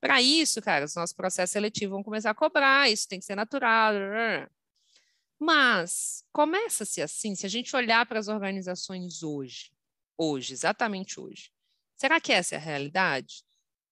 Para 0.00 0.22
isso, 0.22 0.62
cara, 0.62 0.86
os 0.86 0.94
nossos 0.94 1.14
processos 1.14 1.52
seletivos 1.52 1.96
vão 1.96 2.02
começar 2.02 2.30
a 2.30 2.34
cobrar, 2.34 2.90
isso 2.90 3.06
tem 3.06 3.18
que 3.18 3.26
ser 3.26 3.34
natural. 3.34 3.92
Mas 5.38 6.24
começa-se 6.32 7.02
assim, 7.02 7.34
se 7.34 7.44
a 7.44 7.48
gente 7.50 7.76
olhar 7.76 8.06
para 8.06 8.18
as 8.18 8.28
organizações 8.28 9.22
hoje, 9.22 9.70
hoje, 10.16 10.54
exatamente 10.54 11.20
hoje, 11.20 11.50
será 11.98 12.20
que 12.20 12.32
essa 12.32 12.54
é 12.54 12.58
a 12.58 12.60
realidade? 12.60 13.42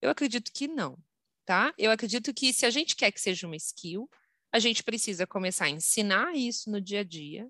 Eu 0.01 0.11
acredito 0.11 0.53
que 0.53 0.69
não, 0.69 0.97
tá? 1.45 1.75
Eu 1.77 1.91
acredito 1.91 2.33
que 2.33 2.53
se 2.53 2.65
a 2.65 2.71
gente 2.71 2.97
quer 2.97 3.11
que 3.11 3.21
seja 3.21 3.47
uma 3.47 3.57
skill, 3.57 4.09
a 4.53 4.59
gente 4.59 4.83
precisa 4.83 5.27
começar 5.27 5.67
a 5.67 5.71
ensinar 5.71 6.35
isso 6.35 6.71
no 6.71 6.81
dia 6.81 7.01
a 7.01 7.05
dia, 7.05 7.49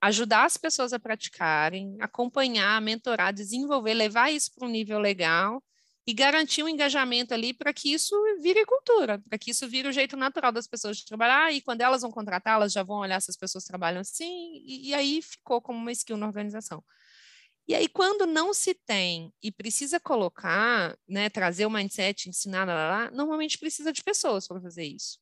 ajudar 0.00 0.44
as 0.44 0.56
pessoas 0.56 0.92
a 0.92 0.98
praticarem, 0.98 1.96
acompanhar, 2.00 2.80
mentorar, 2.80 3.32
desenvolver, 3.32 3.94
levar 3.94 4.32
isso 4.32 4.52
para 4.54 4.66
um 4.66 4.70
nível 4.70 4.98
legal 4.98 5.62
e 6.06 6.12
garantir 6.12 6.62
um 6.62 6.68
engajamento 6.68 7.32
ali 7.32 7.54
para 7.54 7.72
que 7.72 7.92
isso 7.92 8.16
vire 8.40 8.64
cultura, 8.66 9.20
para 9.28 9.38
que 9.38 9.52
isso 9.52 9.68
vire 9.68 9.88
o 9.88 9.92
jeito 9.92 10.16
natural 10.16 10.50
das 10.50 10.66
pessoas 10.66 10.96
de 10.96 11.04
trabalhar 11.06 11.52
e 11.52 11.60
quando 11.60 11.80
elas 11.80 12.02
vão 12.02 12.10
contratar, 12.10 12.54
elas 12.54 12.72
já 12.72 12.82
vão 12.82 12.98
olhar 12.98 13.20
se 13.20 13.30
as 13.30 13.36
pessoas 13.36 13.64
trabalham 13.64 14.00
assim 14.00 14.62
e, 14.66 14.88
e 14.88 14.94
aí 14.94 15.22
ficou 15.22 15.60
como 15.60 15.78
uma 15.78 15.92
skill 15.92 16.16
na 16.16 16.26
organização. 16.26 16.82
E 17.68 17.74
aí, 17.74 17.88
quando 17.88 18.26
não 18.26 18.52
se 18.52 18.74
tem 18.74 19.32
e 19.42 19.52
precisa 19.52 20.00
colocar, 20.00 20.96
né, 21.08 21.30
trazer 21.30 21.64
o 21.66 21.70
mindset, 21.70 22.28
ensinar, 22.28 22.66
lá, 22.66 22.74
lá, 23.04 23.10
normalmente 23.10 23.58
precisa 23.58 23.92
de 23.92 24.02
pessoas 24.02 24.48
para 24.48 24.60
fazer 24.60 24.84
isso. 24.84 25.18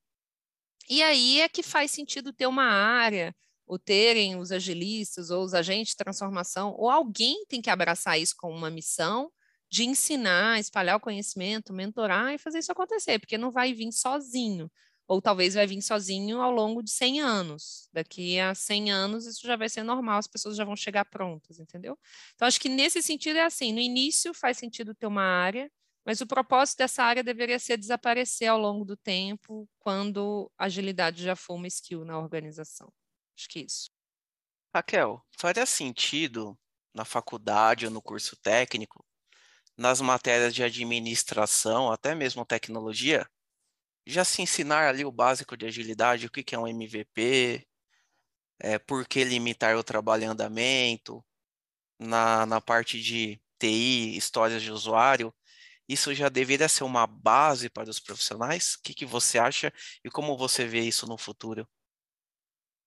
E 0.89 1.03
aí 1.03 1.41
é 1.41 1.49
que 1.49 1.63
faz 1.63 1.91
sentido 1.93 2.33
ter 2.33 2.47
uma 2.47 2.65
área, 2.65 3.35
ou 3.67 3.79
terem 3.79 4.37
os 4.37 4.51
agilistas, 4.53 5.31
ou 5.31 5.45
os 5.45 5.55
agentes 5.55 5.93
de 5.93 5.97
transformação, 5.99 6.75
ou 6.77 6.91
alguém 6.91 7.45
tem 7.47 7.63
que 7.63 7.71
abraçar 7.71 8.19
isso 8.21 8.35
como 8.37 8.57
uma 8.57 8.71
missão 8.71 9.31
de 9.71 9.85
ensinar, 9.85 10.59
espalhar 10.59 10.97
o 10.97 11.01
conhecimento, 11.01 11.73
mentorar 11.73 12.35
e 12.35 12.39
fazer 12.39 12.59
isso 12.59 12.73
acontecer, 12.73 13.21
porque 13.21 13.39
não 13.39 13.53
vai 13.53 13.73
vir 13.73 13.93
sozinho, 13.93 14.71
ou 15.11 15.21
talvez 15.21 15.55
vai 15.55 15.67
vir 15.67 15.83
sozinho 15.83 16.41
ao 16.41 16.53
longo 16.53 16.83
de 16.85 16.91
100 16.93 17.21
anos. 17.21 17.89
Daqui 17.93 18.39
a 18.39 18.55
100 18.55 18.93
anos 18.93 19.27
isso 19.27 19.45
já 19.45 19.57
vai 19.57 19.69
ser 19.69 19.83
normal, 19.83 20.21
as 20.21 20.29
pessoas 20.29 20.57
já 20.57 20.65
vão 20.65 20.77
chegar 20.77 21.05
prontas, 21.05 21.59
entendeu? 21.59 21.99
Então 22.37 22.47
acho 22.47 22.61
que 22.61 22.69
nesse 22.69 23.03
sentido 23.03 23.37
é 23.37 23.45
assim, 23.45 23.73
no 23.73 23.81
início 23.81 24.33
faz 24.33 24.57
sentido 24.59 24.95
ter 24.95 25.07
uma 25.09 25.25
área, 25.25 25.69
mas 26.07 26.21
o 26.21 26.27
propósito 26.29 26.79
dessa 26.79 27.03
área 27.03 27.25
deveria 27.25 27.59
ser 27.59 27.77
desaparecer 27.77 28.47
ao 28.49 28.59
longo 28.59 28.85
do 28.85 28.97
tempo, 28.97 29.69
quando 29.81 30.49
agilidade 30.57 31.25
já 31.25 31.35
for 31.35 31.55
uma 31.55 31.67
skill 31.67 32.05
na 32.05 32.17
organização. 32.17 32.89
Acho 33.37 33.49
que 33.49 33.59
é 33.59 33.63
isso. 33.63 33.91
Raquel, 34.75 35.25
faria 35.39 35.67
sentido 35.67 36.59
na 36.95 37.05
faculdade 37.05 37.87
ou 37.87 37.91
no 37.91 38.03
curso 38.03 38.37
técnico, 38.37 39.05
nas 39.77 40.01
matérias 40.01 40.55
de 40.55 40.63
administração, 40.65 41.93
até 41.93 42.15
mesmo 42.15 42.45
tecnologia, 42.47 43.29
já 44.11 44.25
se 44.25 44.43
ensinar 44.43 44.89
ali 44.89 45.05
o 45.05 45.13
básico 45.13 45.57
de 45.57 45.67
agilidade, 45.67 46.27
o 46.27 46.31
que 46.31 46.55
é 46.55 46.59
um 46.59 46.67
MVP, 46.67 47.67
é, 48.61 48.79
por 48.79 49.07
que 49.07 49.25
limitar 49.25 49.77
o 49.77 49.85
trabalho 49.85 50.25
em 50.25 50.27
andamento, 50.27 51.25
na, 51.99 52.47
na 52.47 52.61
parte 52.61 53.01
de 53.01 53.41
TI, 53.59 54.17
histórias 54.17 54.63
de 54.63 54.73
usuário, 54.73 55.35
isso 55.89 56.15
já 56.15 56.29
deveria 56.29 56.69
ser 56.69 56.85
uma 56.85 57.07
base 57.07 57.69
para 57.69 57.91
os 57.91 58.01
profissionais? 58.01 58.75
O 58.75 58.83
que, 58.83 58.95
que 58.95 59.07
você 59.07 59.39
acha 59.39 59.73
e 60.05 60.11
como 60.11 60.37
você 60.37 60.67
vê 60.67 60.81
isso 60.81 61.07
no 61.07 61.19
futuro? 61.19 61.69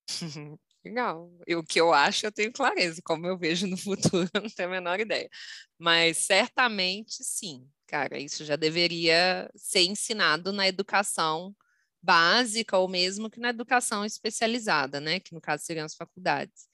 Legal. 0.85 1.31
E 1.47 1.55
o 1.55 1.63
que 1.63 1.79
eu 1.79 1.93
acho, 1.93 2.25
eu 2.25 2.31
tenho 2.31 2.51
clareza. 2.51 3.01
Como 3.03 3.25
eu 3.25 3.37
vejo 3.37 3.67
no 3.67 3.77
futuro, 3.77 4.29
eu 4.33 4.41
não 4.41 4.49
tenho 4.49 4.69
a 4.69 4.71
menor 4.71 4.99
ideia. 4.99 5.29
Mas 5.77 6.17
certamente 6.17 7.23
sim, 7.23 7.69
cara, 7.93 8.19
isso 8.19 8.43
já 8.43 8.55
deveria 8.55 9.47
ser 9.55 9.81
ensinado 9.83 10.51
na 10.51 10.67
educação 10.67 11.55
básica 12.01 12.75
ou 12.75 12.87
mesmo 12.89 13.29
que 13.29 13.39
na 13.39 13.49
educação 13.49 14.03
especializada, 14.03 14.99
né? 14.99 15.19
Que 15.19 15.33
no 15.33 15.39
caso 15.39 15.63
seriam 15.63 15.85
as 15.85 15.93
faculdades. 15.93 16.67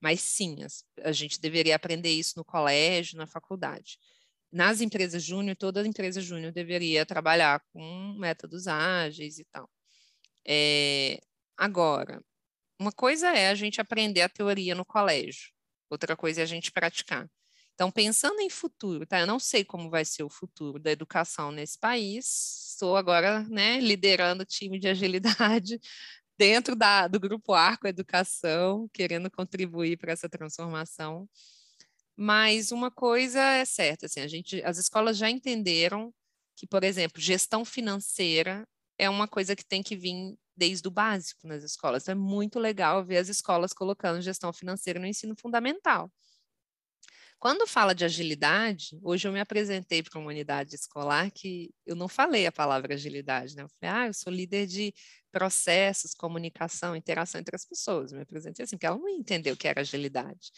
Mas 0.00 0.20
sim, 0.20 0.56
a 1.02 1.12
gente 1.12 1.40
deveria 1.40 1.76
aprender 1.76 2.10
isso 2.10 2.34
no 2.36 2.44
colégio, 2.44 3.16
na 3.16 3.26
faculdade 3.26 3.98
nas 4.52 4.80
empresas 4.80 5.22
júnior, 5.22 5.56
toda 5.56 5.86
empresa 5.86 6.20
júnior 6.20 6.52
deveria 6.52 7.04
trabalhar 7.04 7.60
com 7.72 8.14
métodos 8.16 8.68
ágeis 8.68 9.40
e 9.40 9.44
tal. 9.46 9.68
É, 10.46 11.20
agora, 11.56 12.22
uma 12.80 12.92
coisa 12.92 13.30
é 13.36 13.48
a 13.48 13.54
gente 13.56 13.80
aprender 13.80 14.22
a 14.22 14.28
teoria 14.28 14.74
no 14.74 14.84
colégio, 14.84 15.50
outra 15.90 16.16
coisa 16.16 16.40
é 16.40 16.44
a 16.44 16.46
gente 16.46 16.70
praticar. 16.70 17.28
Então, 17.74 17.90
pensando 17.90 18.40
em 18.40 18.48
futuro, 18.50 19.04
tá? 19.06 19.20
Eu 19.20 19.26
não 19.26 19.38
sei 19.40 19.64
como 19.64 19.90
vai 19.90 20.04
ser 20.04 20.22
o 20.22 20.30
futuro 20.30 20.78
da 20.78 20.90
educação 20.92 21.50
nesse 21.50 21.78
país. 21.78 22.70
Estou 22.72 22.96
agora, 22.96 23.42
né, 23.48 23.80
liderando 23.80 24.42
o 24.42 24.46
time 24.46 24.78
de 24.78 24.88
agilidade 24.88 25.80
dentro 26.38 26.76
da, 26.76 27.08
do 27.08 27.18
grupo 27.20 27.52
Arco 27.54 27.86
Educação, 27.88 28.88
querendo 28.92 29.30
contribuir 29.30 29.96
para 29.98 30.12
essa 30.12 30.28
transformação. 30.28 31.28
Mas 32.16 32.70
uma 32.72 32.90
coisa 32.90 33.40
é 33.40 33.64
certa, 33.64 34.06
assim, 34.06 34.20
a 34.20 34.28
gente, 34.28 34.62
as 34.64 34.78
escolas 34.78 35.16
já 35.16 35.28
entenderam 35.30 36.12
que, 36.56 36.66
por 36.66 36.84
exemplo, 36.84 37.20
gestão 37.20 37.64
financeira 37.64 38.64
é 38.98 39.10
uma 39.10 39.26
coisa 39.26 39.56
que 39.56 39.64
tem 39.64 39.82
que 39.82 39.96
vir 39.96 40.36
desde 40.56 40.86
o 40.86 40.90
básico 40.90 41.46
nas 41.48 41.64
escolas. 41.64 42.04
Então, 42.04 42.12
é 42.12 42.14
muito 42.14 42.58
legal 42.60 43.04
ver 43.04 43.18
as 43.18 43.28
escolas 43.28 43.72
colocando 43.72 44.20
gestão 44.22 44.52
financeira 44.52 45.00
no 45.00 45.06
ensino 45.06 45.34
fundamental. 45.36 46.10
Quando 47.38 47.66
fala 47.66 47.94
de 47.94 48.04
agilidade, 48.04 48.98
hoje 49.02 49.28
eu 49.28 49.32
me 49.32 49.40
apresentei 49.40 50.02
para 50.02 50.18
uma 50.18 50.30
unidade 50.30 50.74
escolar 50.74 51.30
que 51.30 51.70
eu 51.84 51.94
não 51.94 52.08
falei 52.08 52.46
a 52.46 52.52
palavra 52.52 52.94
agilidade, 52.94 53.54
né? 53.54 53.62
Eu 53.64 53.68
falei, 53.68 53.94
ah, 53.94 54.06
eu 54.06 54.14
sou 54.14 54.32
líder 54.32 54.66
de 54.66 54.94
processos, 55.30 56.14
comunicação, 56.14 56.96
interação 56.96 57.40
entre 57.40 57.54
as 57.54 57.66
pessoas. 57.66 58.12
Eu 58.12 58.16
me 58.16 58.22
apresentei 58.22 58.64
assim, 58.64 58.76
porque 58.76 58.86
ela 58.86 58.96
não 58.96 59.08
entendeu 59.08 59.54
o 59.54 59.56
que 59.56 59.68
era 59.68 59.82
agilidade. 59.82 60.50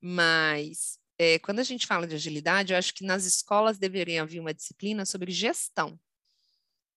Mas 0.00 0.98
é, 1.18 1.38
quando 1.40 1.60
a 1.60 1.62
gente 1.62 1.86
fala 1.86 2.06
de 2.06 2.14
agilidade, 2.14 2.72
eu 2.72 2.78
acho 2.78 2.94
que 2.94 3.04
nas 3.04 3.24
escolas 3.24 3.78
deveria 3.78 4.22
haver 4.22 4.40
uma 4.40 4.54
disciplina 4.54 5.04
sobre 5.04 5.30
gestão. 5.30 5.98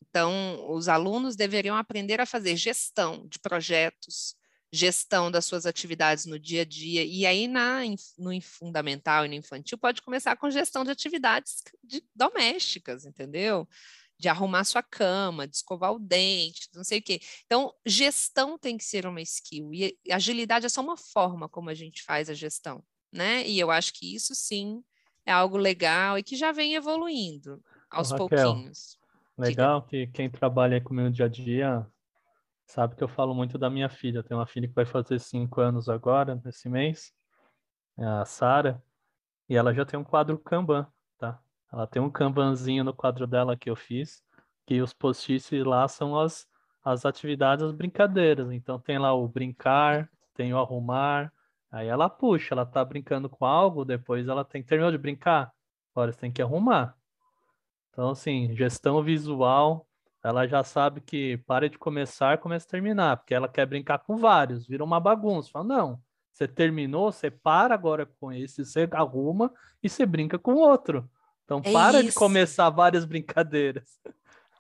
Então, 0.10 0.72
os 0.72 0.88
alunos 0.88 1.36
deveriam 1.36 1.76
aprender 1.76 2.20
a 2.22 2.26
fazer 2.26 2.56
gestão 2.56 3.28
de 3.28 3.40
projetos, 3.40 4.36
gestão 4.78 5.30
das 5.32 5.46
suas 5.46 5.66
atividades 5.66 6.26
no 6.26 6.40
dia 6.40 6.62
a 6.62 6.66
dia, 6.66 7.04
e 7.04 7.26
aí 7.26 7.48
na, 7.48 7.82
no 8.18 8.42
fundamental 8.42 9.26
e 9.26 9.28
no 9.28 9.34
infantil 9.34 9.78
pode 9.78 10.02
começar 10.02 10.36
com 10.38 10.50
gestão 10.50 10.84
de 10.84 10.92
atividades 10.92 11.64
de, 11.84 12.04
domésticas, 12.16 13.06
entendeu? 13.06 13.68
De 14.20 14.30
arrumar 14.30 14.64
sua 14.64 14.82
cama, 14.82 15.48
de 15.48 15.56
escovar 15.56 15.94
o 15.94 16.00
dente, 16.00 16.70
não 16.74 16.84
sei 16.84 17.00
o 17.00 17.04
quê. 17.04 17.20
Então, 17.46 17.74
gestão 17.86 18.58
tem 18.58 18.78
que 18.78 18.84
ser 18.84 19.06
uma 19.06 19.22
skill, 19.22 19.74
e 19.74 19.96
agilidade 20.12 20.66
é 20.66 20.70
só 20.70 20.82
uma 20.82 20.98
forma 20.98 21.50
como 21.50 21.70
a 21.70 21.74
gente 21.74 22.04
faz 22.04 22.30
a 22.30 22.34
gestão 22.34 22.84
né? 23.12 23.48
E 23.48 23.60
eu 23.60 23.72
acho 23.72 23.94
que 23.94 24.16
isso 24.16 24.36
sim 24.36 24.84
é 25.26 25.32
algo 25.32 25.58
legal 25.58 26.18
e 26.18 26.24
que 26.24 26.36
já 26.36 26.52
vem 26.52 26.76
evoluindo 26.76 27.62
aos 27.90 28.12
Raquel, 28.12 28.28
pouquinhos. 28.28 28.98
Legal 29.38 29.82
que 29.82 30.08
quem 30.08 30.30
trabalha 30.30 30.82
comigo 30.82 31.10
dia 31.10 31.26
a 31.26 31.30
dia 31.30 31.88
sabe 32.68 32.96
que 32.96 33.04
eu 33.04 33.08
falo 33.08 33.34
muito 33.34 33.58
da 33.58 33.70
minha 33.70 33.90
filha. 33.90 34.22
Tenho 34.22 34.40
uma 34.40 34.46
filha 34.46 34.68
que 34.68 34.76
vai 34.76 34.86
fazer 34.86 35.20
cinco 35.20 35.60
anos 35.62 35.90
agora, 35.90 36.40
nesse 36.46 36.70
mês, 36.70 37.12
é 37.98 38.06
a 38.06 38.26
Sara, 38.26 38.84
e 39.50 39.56
ela 39.56 39.74
já 39.74 39.86
tem 39.86 40.00
um 40.00 40.04
quadro 40.04 40.38
Kanban, 40.38 40.86
tá? 41.18 41.40
Ela 41.74 41.88
tem 41.88 42.02
um 42.02 42.12
Kanbanzinho 42.12 42.84
no 42.84 42.94
quadro 42.94 43.26
dela 43.26 43.58
que 43.58 43.70
eu 43.70 43.76
fiz, 43.76 44.24
que 44.66 44.82
os 44.82 44.94
post-its 44.94 45.50
lá 45.66 45.88
são 45.88 46.20
as, 46.20 46.48
as 46.84 47.06
atividades, 47.06 47.66
as 47.66 47.72
brincadeiras. 47.72 48.52
Então 48.52 48.80
tem 48.80 49.00
lá 49.00 49.14
o 49.14 49.28
brincar, 49.28 50.10
tem 50.36 50.54
o 50.54 50.60
arrumar, 50.60 51.34
Aí 51.72 51.88
ela 51.88 52.10
puxa, 52.10 52.54
ela 52.54 52.66
tá 52.66 52.84
brincando 52.84 53.30
com 53.30 53.46
algo, 53.46 53.84
depois 53.84 54.28
ela 54.28 54.46
tem 54.46 54.64
terminou 54.64 54.92
de 54.92 54.98
brincar, 54.98 55.54
agora 55.92 56.12
você 56.12 56.20
tem 56.20 56.32
que 56.32 56.42
arrumar. 56.42 56.96
Então, 57.90 58.10
assim, 58.10 58.56
gestão 58.56 59.04
visual, 59.04 59.87
ela 60.28 60.48
já 60.48 60.64
sabe 60.64 61.02
que 61.02 61.38
para 61.48 61.70
de 61.70 61.78
começar, 61.78 62.38
começa 62.38 62.68
a 62.68 62.70
terminar, 62.70 63.18
porque 63.18 63.34
ela 63.34 63.48
quer 63.48 63.66
brincar 63.66 64.00
com 64.00 64.18
vários, 64.18 64.68
vira 64.68 64.84
uma 64.84 65.00
bagunça. 65.00 65.50
Fala, 65.52 65.66
não, 65.66 66.02
você 66.32 66.48
terminou, 66.48 67.12
você 67.12 67.32
para 67.32 67.74
agora 67.74 68.06
com 68.20 68.32
esse, 68.32 68.66
você 68.66 68.88
arruma 68.92 69.54
e 69.82 69.90
você 69.90 70.06
brinca 70.06 70.38
com 70.38 70.56
outro. 70.56 71.10
Então, 71.46 71.62
é 71.64 71.72
para 71.72 72.00
isso. 72.00 72.10
de 72.10 72.14
começar 72.14 72.70
várias 72.70 73.06
brincadeiras. 73.06 74.00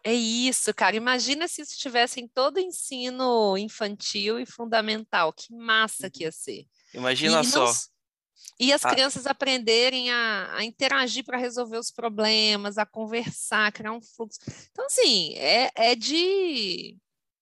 É 0.03 0.13
isso, 0.13 0.73
cara. 0.73 0.95
Imagina 0.95 1.49
se 1.49 1.62
isso 1.62 1.73
estivesse 1.73 2.21
em 2.21 2.27
todo 2.30 2.58
o 2.58 2.62
ensino 2.62 3.58
infantil 3.58 4.39
e 4.39 4.45
fundamental. 4.45 5.34
Que 5.34 5.53
massa 5.53 6.10
que 6.10 6.23
ia 6.23 6.32
ser. 6.32 6.65
Imagina 6.93 7.41
e, 7.41 7.43
só. 7.43 7.65
Não, 7.65 7.71
e 8.60 8.73
as 8.73 8.83
ah. 8.83 8.89
crianças 8.89 9.27
aprenderem 9.27 10.12
a, 10.12 10.55
a 10.55 10.63
interagir 10.63 11.23
para 11.23 11.38
resolver 11.38 11.77
os 11.77 11.91
problemas, 11.91 12.77
a 12.77 12.86
conversar, 12.86 13.71
criar 13.71 13.91
um 13.91 14.01
fluxo. 14.01 14.39
Então, 14.71 14.86
assim, 14.86 15.33
é, 15.36 15.71
é 15.75 15.95
de 15.95 16.97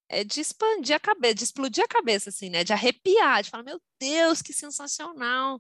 é 0.08 0.24
de 0.24 0.40
expandir 0.40 0.96
a 0.96 1.00
cabeça, 1.00 1.34
de 1.34 1.44
explodir 1.44 1.84
a 1.84 1.88
cabeça, 1.88 2.30
assim, 2.30 2.50
né? 2.50 2.64
De 2.64 2.72
arrepiar, 2.72 3.42
de 3.42 3.50
falar, 3.50 3.64
meu 3.64 3.82
Deus, 4.00 4.42
que 4.42 4.54
sensacional. 4.54 5.60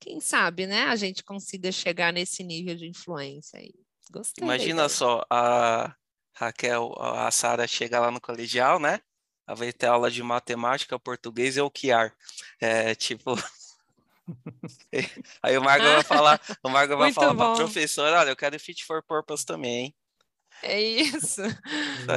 Quem 0.00 0.20
sabe, 0.20 0.66
né? 0.66 0.84
A 0.84 0.96
gente 0.96 1.22
consiga 1.22 1.70
chegar 1.70 2.12
nesse 2.12 2.42
nível 2.42 2.74
de 2.74 2.88
influência 2.88 3.58
aí. 3.58 3.72
Gostei. 4.10 4.44
Imagina 4.44 4.88
só, 4.88 5.24
a 5.30 5.94
Raquel, 6.34 6.92
a 6.98 7.30
Sara 7.30 7.66
chega 7.66 8.00
lá 8.00 8.10
no 8.10 8.20
colegial, 8.20 8.78
né? 8.78 9.00
Ela 9.46 9.56
vai 9.56 9.72
ter 9.72 9.86
aula 9.86 10.10
de 10.10 10.22
matemática, 10.22 10.98
português 10.98 11.56
e 11.56 11.60
OKR. 11.60 12.12
É, 12.60 12.94
tipo... 12.94 13.34
Aí 15.42 15.58
o 15.58 15.62
Margo 15.62 15.84
vai 15.84 16.02
falar, 16.02 16.40
o 16.62 16.68
Margo 16.68 16.96
vai 16.96 17.12
falar 17.12 17.34
para 17.34 17.52
a 17.52 17.56
professora, 17.56 18.20
olha, 18.20 18.30
eu 18.30 18.36
quero 18.36 18.58
fit 18.58 18.84
for 18.84 19.02
purpose 19.02 19.44
também, 19.44 19.86
hein? 19.86 19.94
É 20.62 20.80
isso. 20.80 21.42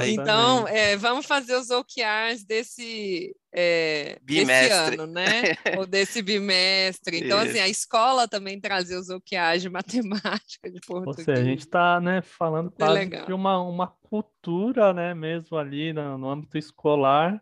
Então, 0.07 0.67
é, 0.67 0.95
vamos 0.95 1.25
fazer 1.25 1.55
os 1.55 1.69
OKRs 1.69 2.45
desse, 2.45 3.35
é, 3.51 4.19
desse 4.21 4.69
ano, 4.69 5.05
né? 5.07 5.25
Ou 5.77 5.85
desse 5.85 6.21
bimestre. 6.21 7.17
Então, 7.17 7.39
isso. 7.41 7.49
assim, 7.49 7.59
a 7.59 7.67
escola 7.67 8.27
também 8.27 8.59
trazer 8.59 8.95
os 8.95 9.09
OKRs 9.09 9.61
de 9.61 9.69
matemática, 9.69 10.69
de 10.71 10.79
português. 10.81 11.17
Ou 11.17 11.25
seja, 11.25 11.41
a 11.41 11.43
gente 11.43 11.59
está 11.59 11.99
né, 11.99 12.21
falando 12.21 12.71
é 12.77 12.77
quase 12.77 13.25
de 13.25 13.33
uma, 13.33 13.59
uma 13.61 13.87
cultura, 13.87 14.93
né, 14.93 15.13
mesmo 15.13 15.57
ali 15.57 15.91
no, 15.91 16.17
no 16.17 16.29
âmbito 16.29 16.57
escolar, 16.57 17.41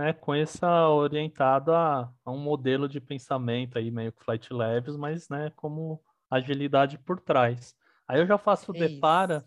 né, 0.00 0.14
com 0.14 0.34
essa 0.34 0.88
orientado 0.88 1.74
a, 1.74 2.10
a, 2.24 2.30
um 2.30 2.38
modelo 2.38 2.88
de 2.88 2.98
pensamento 2.98 3.76
aí 3.76 3.90
meio 3.90 4.12
flight 4.12 4.50
levels, 4.50 4.96
mas 4.96 5.28
né, 5.28 5.52
como 5.54 6.02
agilidade 6.30 6.96
por 6.96 7.20
trás. 7.20 7.76
Aí 8.08 8.18
eu 8.18 8.26
já 8.26 8.38
faço 8.38 8.72
o 8.72 8.76
é 8.76 8.88
depara 8.88 9.44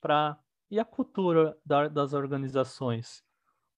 para 0.00 0.38
e 0.70 0.78
a 0.78 0.84
cultura 0.84 1.58
da, 1.66 1.88
das 1.88 2.12
organizações? 2.12 3.24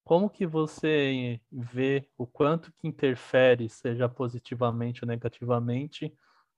Como 0.04 0.28
que 0.28 0.46
você 0.46 1.40
vê 1.50 2.06
o 2.18 2.26
quanto 2.26 2.70
que 2.72 2.86
interfere, 2.86 3.68
seja 3.70 4.08
positivamente 4.08 5.02
ou 5.04 5.08
negativamente, 5.08 6.12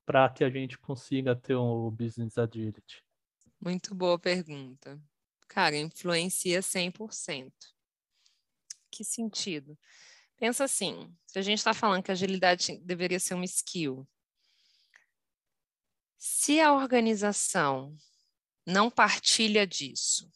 para 0.04 0.28
que 0.28 0.42
a 0.42 0.50
gente 0.50 0.76
consiga 0.76 1.36
ter 1.36 1.54
o 1.54 1.86
um 1.86 1.90
business 1.90 2.36
agility? 2.36 3.04
Muito 3.60 3.94
boa 3.94 4.18
pergunta. 4.18 4.98
Cara, 5.46 5.76
influencia 5.76 6.62
100%. 6.62 7.52
Que 8.92 9.02
sentido? 9.02 9.76
Pensa 10.36 10.64
assim, 10.64 11.16
se 11.26 11.38
a 11.38 11.42
gente 11.42 11.58
está 11.58 11.72
falando 11.72 12.02
que 12.02 12.12
agilidade 12.12 12.78
deveria 12.84 13.18
ser 13.18 13.34
uma 13.34 13.44
skill, 13.44 14.06
se 16.18 16.60
a 16.60 16.74
organização 16.74 17.96
não 18.66 18.90
partilha 18.90 19.66
disso, 19.66 20.30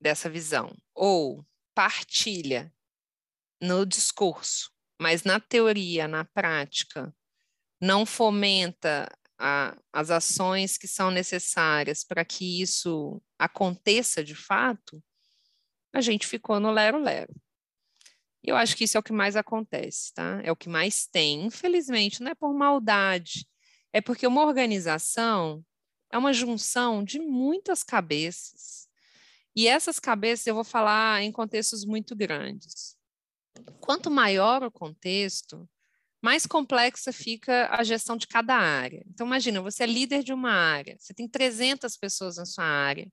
dessa 0.00 0.28
visão, 0.28 0.76
ou 0.92 1.46
partilha 1.74 2.74
no 3.60 3.86
discurso, 3.86 4.72
mas 5.00 5.22
na 5.22 5.38
teoria, 5.38 6.08
na 6.08 6.24
prática, 6.24 7.14
não 7.80 8.04
fomenta 8.04 9.08
a, 9.38 9.76
as 9.92 10.10
ações 10.10 10.76
que 10.76 10.88
são 10.88 11.10
necessárias 11.10 12.02
para 12.02 12.24
que 12.24 12.60
isso 12.60 13.22
aconteça 13.38 14.24
de 14.24 14.34
fato, 14.34 15.02
a 15.92 16.00
gente 16.00 16.26
ficou 16.26 16.58
no 16.58 16.72
lero-lero. 16.72 17.32
E 18.44 18.50
eu 18.50 18.56
acho 18.56 18.76
que 18.76 18.84
isso 18.84 18.96
é 18.96 19.00
o 19.00 19.02
que 19.02 19.12
mais 19.12 19.36
acontece, 19.36 20.12
tá? 20.12 20.40
É 20.44 20.52
o 20.52 20.56
que 20.56 20.68
mais 20.68 21.06
tem. 21.06 21.46
Infelizmente, 21.46 22.22
não 22.22 22.30
é 22.30 22.34
por 22.34 22.52
maldade, 22.52 23.48
é 23.92 24.00
porque 24.02 24.26
uma 24.26 24.44
organização 24.44 25.64
é 26.12 26.18
uma 26.18 26.32
junção 26.32 27.02
de 27.02 27.18
muitas 27.18 27.82
cabeças. 27.82 28.86
E 29.56 29.66
essas 29.66 29.98
cabeças 29.98 30.46
eu 30.46 30.54
vou 30.54 30.64
falar 30.64 31.22
em 31.22 31.32
contextos 31.32 31.84
muito 31.86 32.14
grandes. 32.14 32.96
Quanto 33.80 34.10
maior 34.10 34.62
o 34.62 34.70
contexto, 34.70 35.68
mais 36.20 36.44
complexa 36.44 37.12
fica 37.12 37.68
a 37.70 37.82
gestão 37.84 38.16
de 38.16 38.26
cada 38.26 38.54
área. 38.56 39.04
Então, 39.08 39.26
imagina, 39.26 39.62
você 39.62 39.84
é 39.84 39.86
líder 39.86 40.22
de 40.22 40.32
uma 40.32 40.52
área, 40.52 40.96
você 40.98 41.14
tem 41.14 41.28
300 41.28 41.96
pessoas 41.96 42.36
na 42.36 42.44
sua 42.44 42.64
área, 42.64 43.10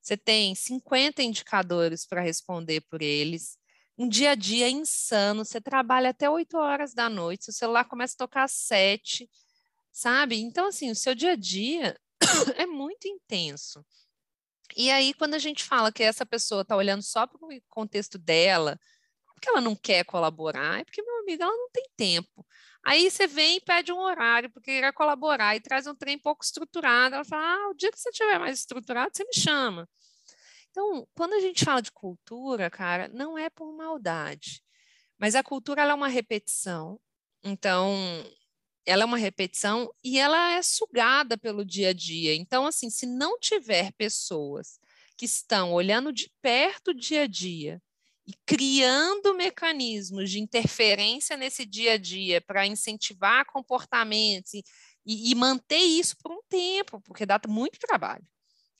você 0.00 0.16
tem 0.16 0.54
50 0.54 1.22
indicadores 1.22 2.06
para 2.06 2.20
responder 2.20 2.80
por 2.82 3.02
eles, 3.02 3.56
um 3.96 4.08
dia 4.08 4.32
a 4.32 4.34
dia 4.34 4.68
insano, 4.68 5.44
você 5.44 5.60
trabalha 5.60 6.10
até 6.10 6.28
8 6.28 6.56
horas 6.56 6.94
da 6.94 7.08
noite, 7.08 7.44
seu 7.44 7.54
celular 7.54 7.84
começa 7.84 8.14
a 8.14 8.18
tocar 8.18 8.44
às 8.44 8.52
7, 8.52 9.30
sabe? 9.92 10.40
Então, 10.40 10.68
assim, 10.68 10.90
o 10.90 10.96
seu 10.96 11.14
dia 11.14 11.32
a 11.32 11.36
dia 11.36 11.98
é 12.56 12.66
muito 12.66 13.06
intenso. 13.06 13.84
E 14.76 14.90
aí, 14.90 15.14
quando 15.14 15.34
a 15.34 15.38
gente 15.38 15.62
fala 15.62 15.92
que 15.92 16.02
essa 16.02 16.26
pessoa 16.26 16.62
está 16.62 16.76
olhando 16.76 17.02
só 17.02 17.26
para 17.26 17.38
o 17.38 17.48
contexto 17.68 18.18
dela, 18.18 18.78
porque 19.34 19.48
ela 19.48 19.60
não 19.60 19.76
quer 19.76 20.04
colaborar, 20.04 20.80
é 20.80 20.84
porque, 20.84 21.02
meu 21.02 21.20
amigo, 21.20 21.42
ela 21.42 21.52
não 21.52 21.70
tem 21.70 21.84
tempo. 21.96 22.46
Aí 22.84 23.10
você 23.10 23.26
vem 23.26 23.56
e 23.56 23.60
pede 23.60 23.92
um 23.92 23.98
horário 23.98 24.50
porque 24.50 24.80
quer 24.80 24.92
colaborar 24.92 25.56
e 25.56 25.60
traz 25.60 25.86
um 25.86 25.94
trem 25.94 26.18
pouco 26.18 26.44
estruturado. 26.44 27.14
Ela 27.14 27.24
fala: 27.24 27.42
ah, 27.42 27.68
o 27.70 27.74
dia 27.74 27.90
que 27.90 27.98
você 27.98 28.10
tiver 28.10 28.38
mais 28.38 28.58
estruturado, 28.58 29.10
você 29.14 29.24
me 29.24 29.34
chama. 29.34 29.88
Então, 30.74 31.06
quando 31.14 31.34
a 31.34 31.40
gente 31.40 31.64
fala 31.64 31.80
de 31.80 31.92
cultura, 31.92 32.68
cara, 32.68 33.06
não 33.06 33.38
é 33.38 33.48
por 33.48 33.72
maldade, 33.72 34.60
mas 35.16 35.36
a 35.36 35.42
cultura 35.42 35.82
é 35.82 35.94
uma 35.94 36.08
repetição. 36.08 36.98
Então, 37.44 37.94
ela 38.84 39.04
é 39.04 39.06
uma 39.06 39.16
repetição 39.16 39.88
e 40.02 40.18
ela 40.18 40.50
é 40.50 40.62
sugada 40.62 41.38
pelo 41.38 41.64
dia 41.64 41.90
a 41.90 41.92
dia. 41.92 42.34
Então, 42.34 42.66
assim, 42.66 42.90
se 42.90 43.06
não 43.06 43.38
tiver 43.38 43.92
pessoas 43.92 44.80
que 45.16 45.26
estão 45.26 45.72
olhando 45.72 46.12
de 46.12 46.28
perto 46.42 46.88
o 46.88 46.94
dia 46.94 47.22
a 47.22 47.26
dia 47.28 47.80
e 48.26 48.32
criando 48.44 49.32
mecanismos 49.32 50.28
de 50.28 50.40
interferência 50.40 51.36
nesse 51.36 51.64
dia 51.64 51.92
a 51.92 51.98
dia 51.98 52.40
para 52.40 52.66
incentivar 52.66 53.46
comportamentos 53.46 54.54
e, 54.54 54.64
e, 55.06 55.34
manter 55.36 55.78
isso 55.78 56.16
por 56.20 56.32
um 56.32 56.40
tempo, 56.48 57.00
porque 57.02 57.24
dá 57.24 57.40
muito 57.46 57.78
trabalho. 57.78 58.26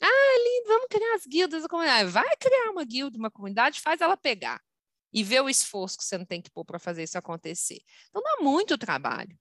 Ah, 0.06 0.38
lindo, 0.38 0.68
vamos 0.68 0.86
criar 0.90 1.14
as 1.14 1.26
guildas 1.26 1.62
da 1.62 1.68
comunidade. 1.68 2.10
Vai 2.10 2.36
criar 2.38 2.70
uma 2.70 2.84
guilda, 2.84 3.16
uma 3.18 3.30
comunidade, 3.30 3.80
faz 3.80 4.00
ela 4.00 4.16
pegar 4.16 4.60
e 5.12 5.22
ver 5.22 5.40
o 5.40 5.48
esforço 5.48 5.96
que 5.96 6.04
você 6.04 6.18
não 6.18 6.26
tem 6.26 6.42
que 6.42 6.50
pôr 6.50 6.64
para 6.64 6.78
fazer 6.78 7.04
isso 7.04 7.16
acontecer. 7.16 7.80
Então, 8.10 8.22
dá 8.22 8.36
muito 8.42 8.76
trabalho. 8.76 9.34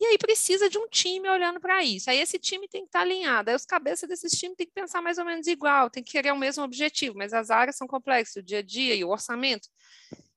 E 0.00 0.06
aí 0.06 0.18
precisa 0.18 0.68
de 0.70 0.78
um 0.78 0.88
time 0.88 1.28
olhando 1.28 1.60
para 1.60 1.84
isso. 1.84 2.08
Aí 2.08 2.18
esse 2.18 2.38
time 2.38 2.68
tem 2.68 2.82
que 2.82 2.88
estar 2.88 3.00
tá 3.00 3.04
alinhado. 3.04 3.50
Aí 3.50 3.56
os 3.56 3.64
cabeças 3.64 4.08
desses 4.08 4.32
times 4.32 4.56
tem 4.56 4.66
que 4.66 4.72
pensar 4.72 5.02
mais 5.02 5.18
ou 5.18 5.24
menos 5.24 5.46
igual, 5.46 5.90
tem 5.90 6.02
que 6.02 6.12
querer 6.12 6.32
o 6.32 6.38
mesmo 6.38 6.64
objetivo, 6.64 7.16
mas 7.16 7.32
as 7.32 7.50
áreas 7.50 7.76
são 7.76 7.86
complexas, 7.86 8.36
o 8.36 8.42
dia 8.42 8.58
a 8.58 8.62
dia 8.62 8.94
e 8.94 9.04
o 9.04 9.10
orçamento. 9.10 9.68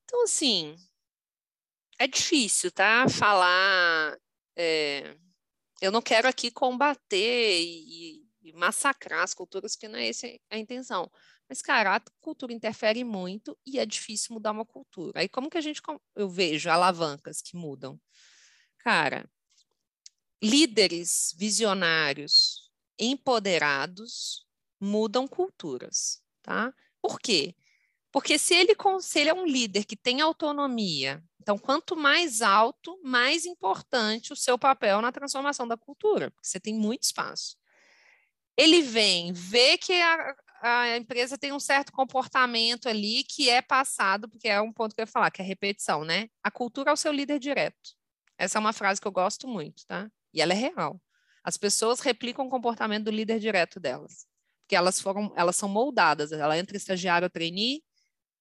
Então, 0.04 0.24
assim, 0.24 0.76
é 1.98 2.06
difícil, 2.06 2.70
tá? 2.70 3.08
Falar. 3.08 4.16
É, 4.56 5.16
eu 5.80 5.90
não 5.92 6.02
quero 6.02 6.28
aqui 6.28 6.50
combater 6.50 7.60
e, 7.62 8.21
massacrar 8.54 9.22
as 9.22 9.34
culturas, 9.34 9.74
porque 9.74 9.88
não 9.88 9.98
é 9.98 10.08
essa 10.08 10.26
a 10.50 10.58
intenção. 10.58 11.10
Mas, 11.48 11.60
cara, 11.60 11.96
a 11.96 12.00
cultura 12.20 12.52
interfere 12.52 13.04
muito 13.04 13.58
e 13.66 13.78
é 13.78 13.86
difícil 13.86 14.34
mudar 14.34 14.52
uma 14.52 14.64
cultura. 14.64 15.20
Aí, 15.20 15.28
como 15.28 15.50
que 15.50 15.58
a 15.58 15.60
gente. 15.60 15.80
Eu 16.14 16.28
vejo 16.28 16.70
alavancas 16.70 17.42
que 17.42 17.56
mudam? 17.56 18.00
Cara, 18.78 19.28
líderes 20.42 21.34
visionários, 21.36 22.70
empoderados, 22.98 24.46
mudam 24.80 25.28
culturas, 25.28 26.20
tá? 26.42 26.74
Por 27.00 27.20
quê? 27.20 27.54
Porque 28.10 28.38
se 28.38 28.54
ele, 28.54 28.74
se 29.00 29.20
ele 29.20 29.30
é 29.30 29.34
um 29.34 29.46
líder 29.46 29.84
que 29.84 29.96
tem 29.96 30.20
autonomia, 30.20 31.22
então 31.40 31.56
quanto 31.56 31.96
mais 31.96 32.42
alto, 32.42 33.00
mais 33.02 33.46
importante 33.46 34.32
o 34.32 34.36
seu 34.36 34.58
papel 34.58 35.00
na 35.00 35.10
transformação 35.10 35.66
da 35.66 35.76
cultura, 35.76 36.30
porque 36.30 36.46
você 36.46 36.60
tem 36.60 36.74
muito 36.74 37.04
espaço. 37.04 37.56
Ele 38.56 38.82
vem, 38.82 39.32
vê 39.32 39.78
que 39.78 39.92
a, 39.92 40.34
a 40.62 40.96
empresa 40.96 41.38
tem 41.38 41.52
um 41.52 41.60
certo 41.60 41.92
comportamento 41.92 42.88
ali 42.88 43.24
que 43.24 43.48
é 43.50 43.62
passado, 43.62 44.28
porque 44.28 44.48
é 44.48 44.60
um 44.60 44.72
ponto 44.72 44.94
que 44.94 45.00
eu 45.00 45.04
ia 45.04 45.06
falar, 45.06 45.30
que 45.30 45.42
é 45.42 45.44
repetição, 45.44 46.04
né? 46.04 46.28
A 46.42 46.50
cultura 46.50 46.90
é 46.90 46.92
o 46.92 46.96
seu 46.96 47.12
líder 47.12 47.38
direto. 47.38 47.96
Essa 48.38 48.58
é 48.58 48.60
uma 48.60 48.72
frase 48.72 49.00
que 49.00 49.06
eu 49.06 49.12
gosto 49.12 49.48
muito, 49.48 49.84
tá? 49.86 50.10
E 50.32 50.40
ela 50.40 50.52
é 50.52 50.56
real. 50.56 51.00
As 51.44 51.56
pessoas 51.56 52.00
replicam 52.00 52.46
o 52.46 52.50
comportamento 52.50 53.04
do 53.04 53.10
líder 53.10 53.38
direto 53.40 53.80
delas. 53.80 54.26
Porque 54.62 54.76
elas 54.76 55.00
foram, 55.00 55.32
elas 55.36 55.56
são 55.56 55.68
moldadas. 55.68 56.32
Ela 56.32 56.58
entra 56.58 56.76
estagiário 56.76 57.26
ou 57.26 57.30
trainee, 57.30 57.82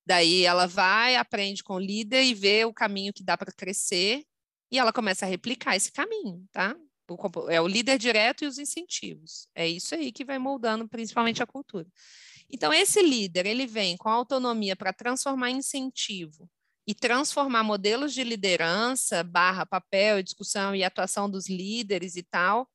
daí 0.05 0.43
ela 0.45 0.67
vai, 0.67 1.15
aprende 1.15 1.63
com 1.63 1.75
o 1.75 1.79
líder 1.79 2.23
e 2.23 2.33
vê 2.33 2.65
o 2.65 2.73
caminho 2.73 3.13
que 3.13 3.23
dá 3.23 3.37
para 3.37 3.51
crescer, 3.51 4.23
e 4.71 4.79
ela 4.79 4.93
começa 4.93 5.25
a 5.25 5.29
replicar 5.29 5.75
esse 5.75 5.91
caminho, 5.91 6.45
tá? 6.51 6.75
É 7.49 7.61
o 7.61 7.67
líder 7.67 7.97
direto 7.97 8.43
e 8.43 8.47
os 8.47 8.57
incentivos. 8.57 9.47
É 9.55 9.67
isso 9.67 9.95
aí 9.95 10.11
que 10.11 10.25
vai 10.25 10.37
moldando 10.37 10.87
principalmente 10.87 11.41
a 11.41 11.47
cultura. 11.47 11.87
Então, 12.49 12.73
esse 12.73 13.01
líder, 13.01 13.45
ele 13.45 13.65
vem 13.65 13.95
com 13.95 14.09
autonomia 14.09 14.75
para 14.75 14.91
transformar 14.91 15.49
incentivo 15.51 16.49
e 16.85 16.93
transformar 16.93 17.63
modelos 17.63 18.13
de 18.13 18.23
liderança, 18.23 19.23
barra 19.23 19.65
papel, 19.65 20.21
discussão 20.21 20.75
e 20.75 20.83
atuação 20.83 21.29
dos 21.29 21.47
líderes 21.47 22.15
e 22.15 22.23
tal, 22.23 22.67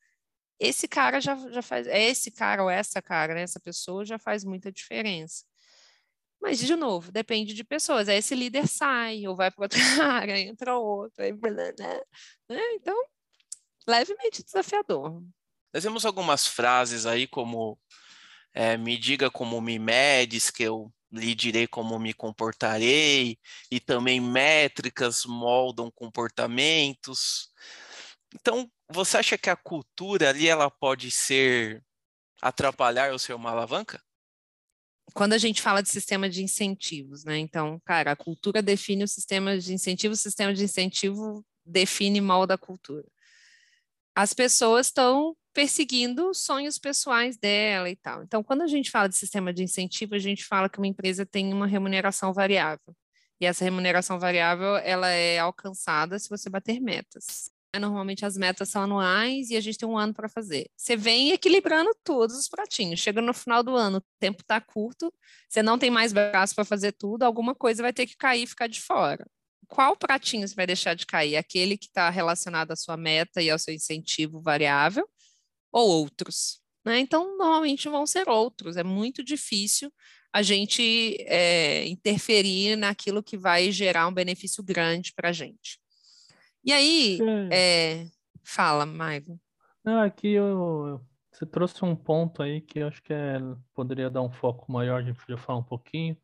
esse 0.59 0.89
cara 0.89 1.21
já, 1.21 1.37
já 1.51 1.63
faz, 1.63 1.87
é 1.87 2.03
esse 2.05 2.31
cara 2.31 2.63
ou 2.63 2.71
essa 2.71 3.03
cara, 3.03 3.35
né, 3.35 3.43
essa 3.43 3.61
pessoa 3.61 4.05
já 4.05 4.19
faz 4.19 4.45
muita 4.45 4.73
diferença. 4.73 5.45
Mas, 6.41 6.59
de 6.59 6.77
novo, 6.77 7.11
depende 7.11 7.55
de 7.55 7.65
pessoas. 7.65 8.09
Aí 8.09 8.19
esse 8.19 8.35
líder 8.35 8.69
sai, 8.69 9.27
ou 9.27 9.35
vai 9.35 9.51
para 9.51 9.65
outra 9.65 9.79
área, 10.23 10.39
entra 10.39 10.77
outro, 10.77 11.23
aí, 11.25 11.33
né? 11.33 12.01
Então, 12.75 12.97
levemente 13.87 14.43
desafiador. 14.43 15.23
Nós 15.73 15.83
temos 15.83 16.05
algumas 16.05 16.47
frases 16.47 17.07
aí 17.07 17.27
como 17.27 17.79
é, 18.55 18.77
me 18.77 18.97
diga 18.97 19.31
como 19.31 19.61
me 19.61 19.79
medes, 19.79 20.51
que 20.51 20.63
eu 20.63 20.93
lhe 21.13 21.35
direi 21.35 21.67
como 21.67 21.99
me 21.99 22.13
comportarei, 22.13 23.39
e 23.71 23.79
também 23.79 24.21
métricas 24.21 25.25
moldam 25.25 25.91
comportamentos. 25.91 27.51
Então, 28.35 28.71
você 28.91 29.19
acha 29.19 29.39
que 29.39 29.51
a 29.51 29.57
cultura 29.57 30.31
ali 30.31 30.49
ela 30.49 30.71
pode 30.71 31.11
ser 31.11 31.85
atrapalhar 32.41 33.13
ou 33.13 33.19
ser 33.19 33.35
uma 33.35 33.51
alavanca? 33.51 34.03
Quando 35.15 35.33
a 35.33 35.39
gente 35.39 35.63
fala 35.63 35.83
de 35.83 35.89
sistema 35.89 36.29
de 36.29 36.43
incentivos, 36.43 37.25
né? 37.25 37.39
Então, 37.39 37.81
cara, 37.85 38.13
a 38.13 38.17
cultura 38.17 38.61
define 38.61 39.05
o 39.05 39.09
sistema 39.09 39.59
de 39.59 39.73
incentivo, 39.73 40.15
o 40.15 40.17
sistema 40.17 40.53
de 40.53 40.65
incentivo 40.65 41.45
define 41.65 42.21
mal 42.21 42.47
da 42.47 42.59
cultura. 42.59 43.07
As 44.17 44.33
pessoas 44.33 44.87
estão 44.87 45.37
perseguindo 45.53 46.33
sonhos 46.33 46.79
pessoais 46.79 47.37
dela 47.37 47.91
e 47.91 47.97
tal. 47.97 48.23
Então, 48.23 48.43
quando 48.43 48.63
a 48.63 48.67
gente 48.67 48.91
fala 48.91 49.09
de 49.09 49.15
sistema 49.15 49.53
de 49.53 49.63
incentivo, 49.63 50.15
a 50.15 50.19
gente 50.19 50.43
fala 50.43 50.71
que 50.71 50.79
uma 50.79 50.87
empresa 50.87 51.27
tem 51.27 51.53
uma 51.53 51.67
remuneração 51.67 52.33
variável. 52.33 52.97
E 53.39 53.45
essa 53.45 53.63
remuneração 53.63 54.19
variável, 54.19 54.77
ela 54.79 55.11
é 55.11 55.39
alcançada 55.39 56.19
se 56.19 56.31
você 56.31 56.49
bater 56.49 56.81
metas. 56.81 57.51
Normalmente 57.79 58.25
as 58.25 58.39
metas 58.39 58.71
são 58.71 58.85
anuais 58.85 59.51
e 59.51 59.57
a 59.57 59.61
gente 59.61 59.77
tem 59.77 59.87
um 59.87 59.99
ano 59.99 60.15
para 60.15 60.31
fazer. 60.31 60.71
Você 60.75 60.97
vem 60.97 61.33
equilibrando 61.33 61.91
todos 62.03 62.39
os 62.39 62.49
pratinhos. 62.49 63.01
Chega 63.01 63.21
no 63.21 63.35
final 63.35 63.63
do 63.63 63.77
ano, 63.77 63.99
o 63.99 64.05
tempo 64.19 64.41
está 64.41 64.59
curto, 64.63 65.13
você 65.47 65.63
não 65.63 65.79
tem 65.79 65.91
mais 65.91 66.15
braço 66.15 66.55
para 66.55 66.65
fazer 66.65 66.93
tudo, 66.93 67.25
alguma 67.25 67.55
coisa 67.55 67.83
vai 67.83 67.93
ter 67.93 68.07
que 68.07 68.17
cair 68.17 68.45
e 68.45 68.47
ficar 68.47 68.67
de 68.67 68.81
fora. 68.81 69.27
Qual 69.69 69.97
pratinho 69.97 70.47
você 70.47 70.55
vai 70.55 70.67
deixar 70.67 70.95
de 70.95 71.07
cair? 71.07 71.37
Aquele 71.37 71.77
que 71.77 71.87
está 71.87 72.09
relacionado 72.11 72.71
à 72.71 72.77
sua 72.77 72.97
meta 72.97 73.43
e 73.43 73.51
ao 73.51 73.59
seu 73.59 73.75
incentivo 73.75 74.41
variável 74.41 75.09
ou 75.73 75.89
outros? 75.89 76.61
Né? 76.85 77.01
Então, 77.01 77.37
normalmente 77.37 77.89
vão 77.89 78.07
ser 78.07 78.29
outros. 78.29 78.77
É 78.77 78.85
muito 78.85 79.25
difícil 79.25 79.93
a 80.33 80.43
gente 80.43 81.17
é, 81.21 81.87
interferir 81.89 82.77
naquilo 82.77 83.23
que 83.23 83.37
vai 83.37 83.73
gerar 83.73 84.07
um 84.07 84.15
benefício 84.15 84.63
grande 84.63 85.13
para 85.15 85.31
a 85.31 85.33
gente. 85.33 85.81
E 86.65 86.73
aí, 86.73 87.19
é. 87.51 88.03
É, 88.03 88.07
fala, 88.45 88.85
Maigo. 88.85 89.41
Não, 89.85 90.01
aqui 90.01 90.29
eu, 90.29 91.01
você 91.33 91.47
trouxe 91.47 91.85
um 91.85 91.95
ponto 91.95 92.43
aí 92.43 92.61
que 92.61 92.81
eu 92.81 92.89
acho 92.89 93.03
que 93.03 93.13
é, 93.13 93.39
poderia 93.73 94.11
dar 94.11 94.23
um 94.23 94.31
foco 94.31 94.71
maior, 94.71 95.01
a 95.01 95.03
gente 95.03 95.19
podia 95.19 95.39
falar 95.39 95.59
um 95.59 95.65
pouquinho, 95.65 96.17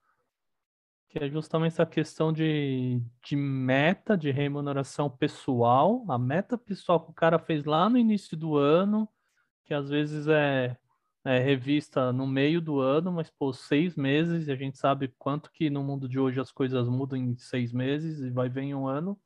que 1.13 1.23
é 1.23 1.29
justamente 1.29 1.75
essa 1.75 1.85
questão 1.85 2.33
de, 2.33 3.03
de 3.23 3.37
meta, 3.37 4.17
de 4.17 4.31
remuneração 4.31 5.11
pessoal, 5.11 6.07
a 6.09 6.19
meta 6.19 6.57
pessoal 6.57 6.99
que 7.05 7.11
o 7.11 7.15
cara 7.15 7.39
fez 7.39 7.67
lá 7.67 7.91
no 7.91 7.99
início 7.99 8.35
do 8.35 8.57
ano, 8.57 9.07
que 9.67 9.75
às 9.75 9.91
vezes 9.91 10.27
é, 10.27 10.75
é 11.23 11.39
revista 11.39 12.15
no 12.15 12.27
meio 12.27 12.63
do 12.63 12.81
ano, 12.81 13.13
mas 13.13 13.29
por 13.29 13.53
seis 13.53 13.95
meses, 13.95 14.49
e 14.49 14.53
a 14.53 14.57
gente 14.57 14.79
sabe 14.79 15.13
quanto 15.19 15.53
que 15.53 15.69
no 15.69 15.85
mundo 15.85 16.09
de 16.09 16.19
hoje 16.19 16.41
as 16.41 16.51
coisas 16.51 16.89
mudam 16.89 17.19
em 17.19 17.37
seis 17.37 17.75
meses 17.75 18.21
e 18.21 18.31
vai 18.31 18.49
vir 18.49 18.75
um 18.75 18.89
ano 18.89 19.21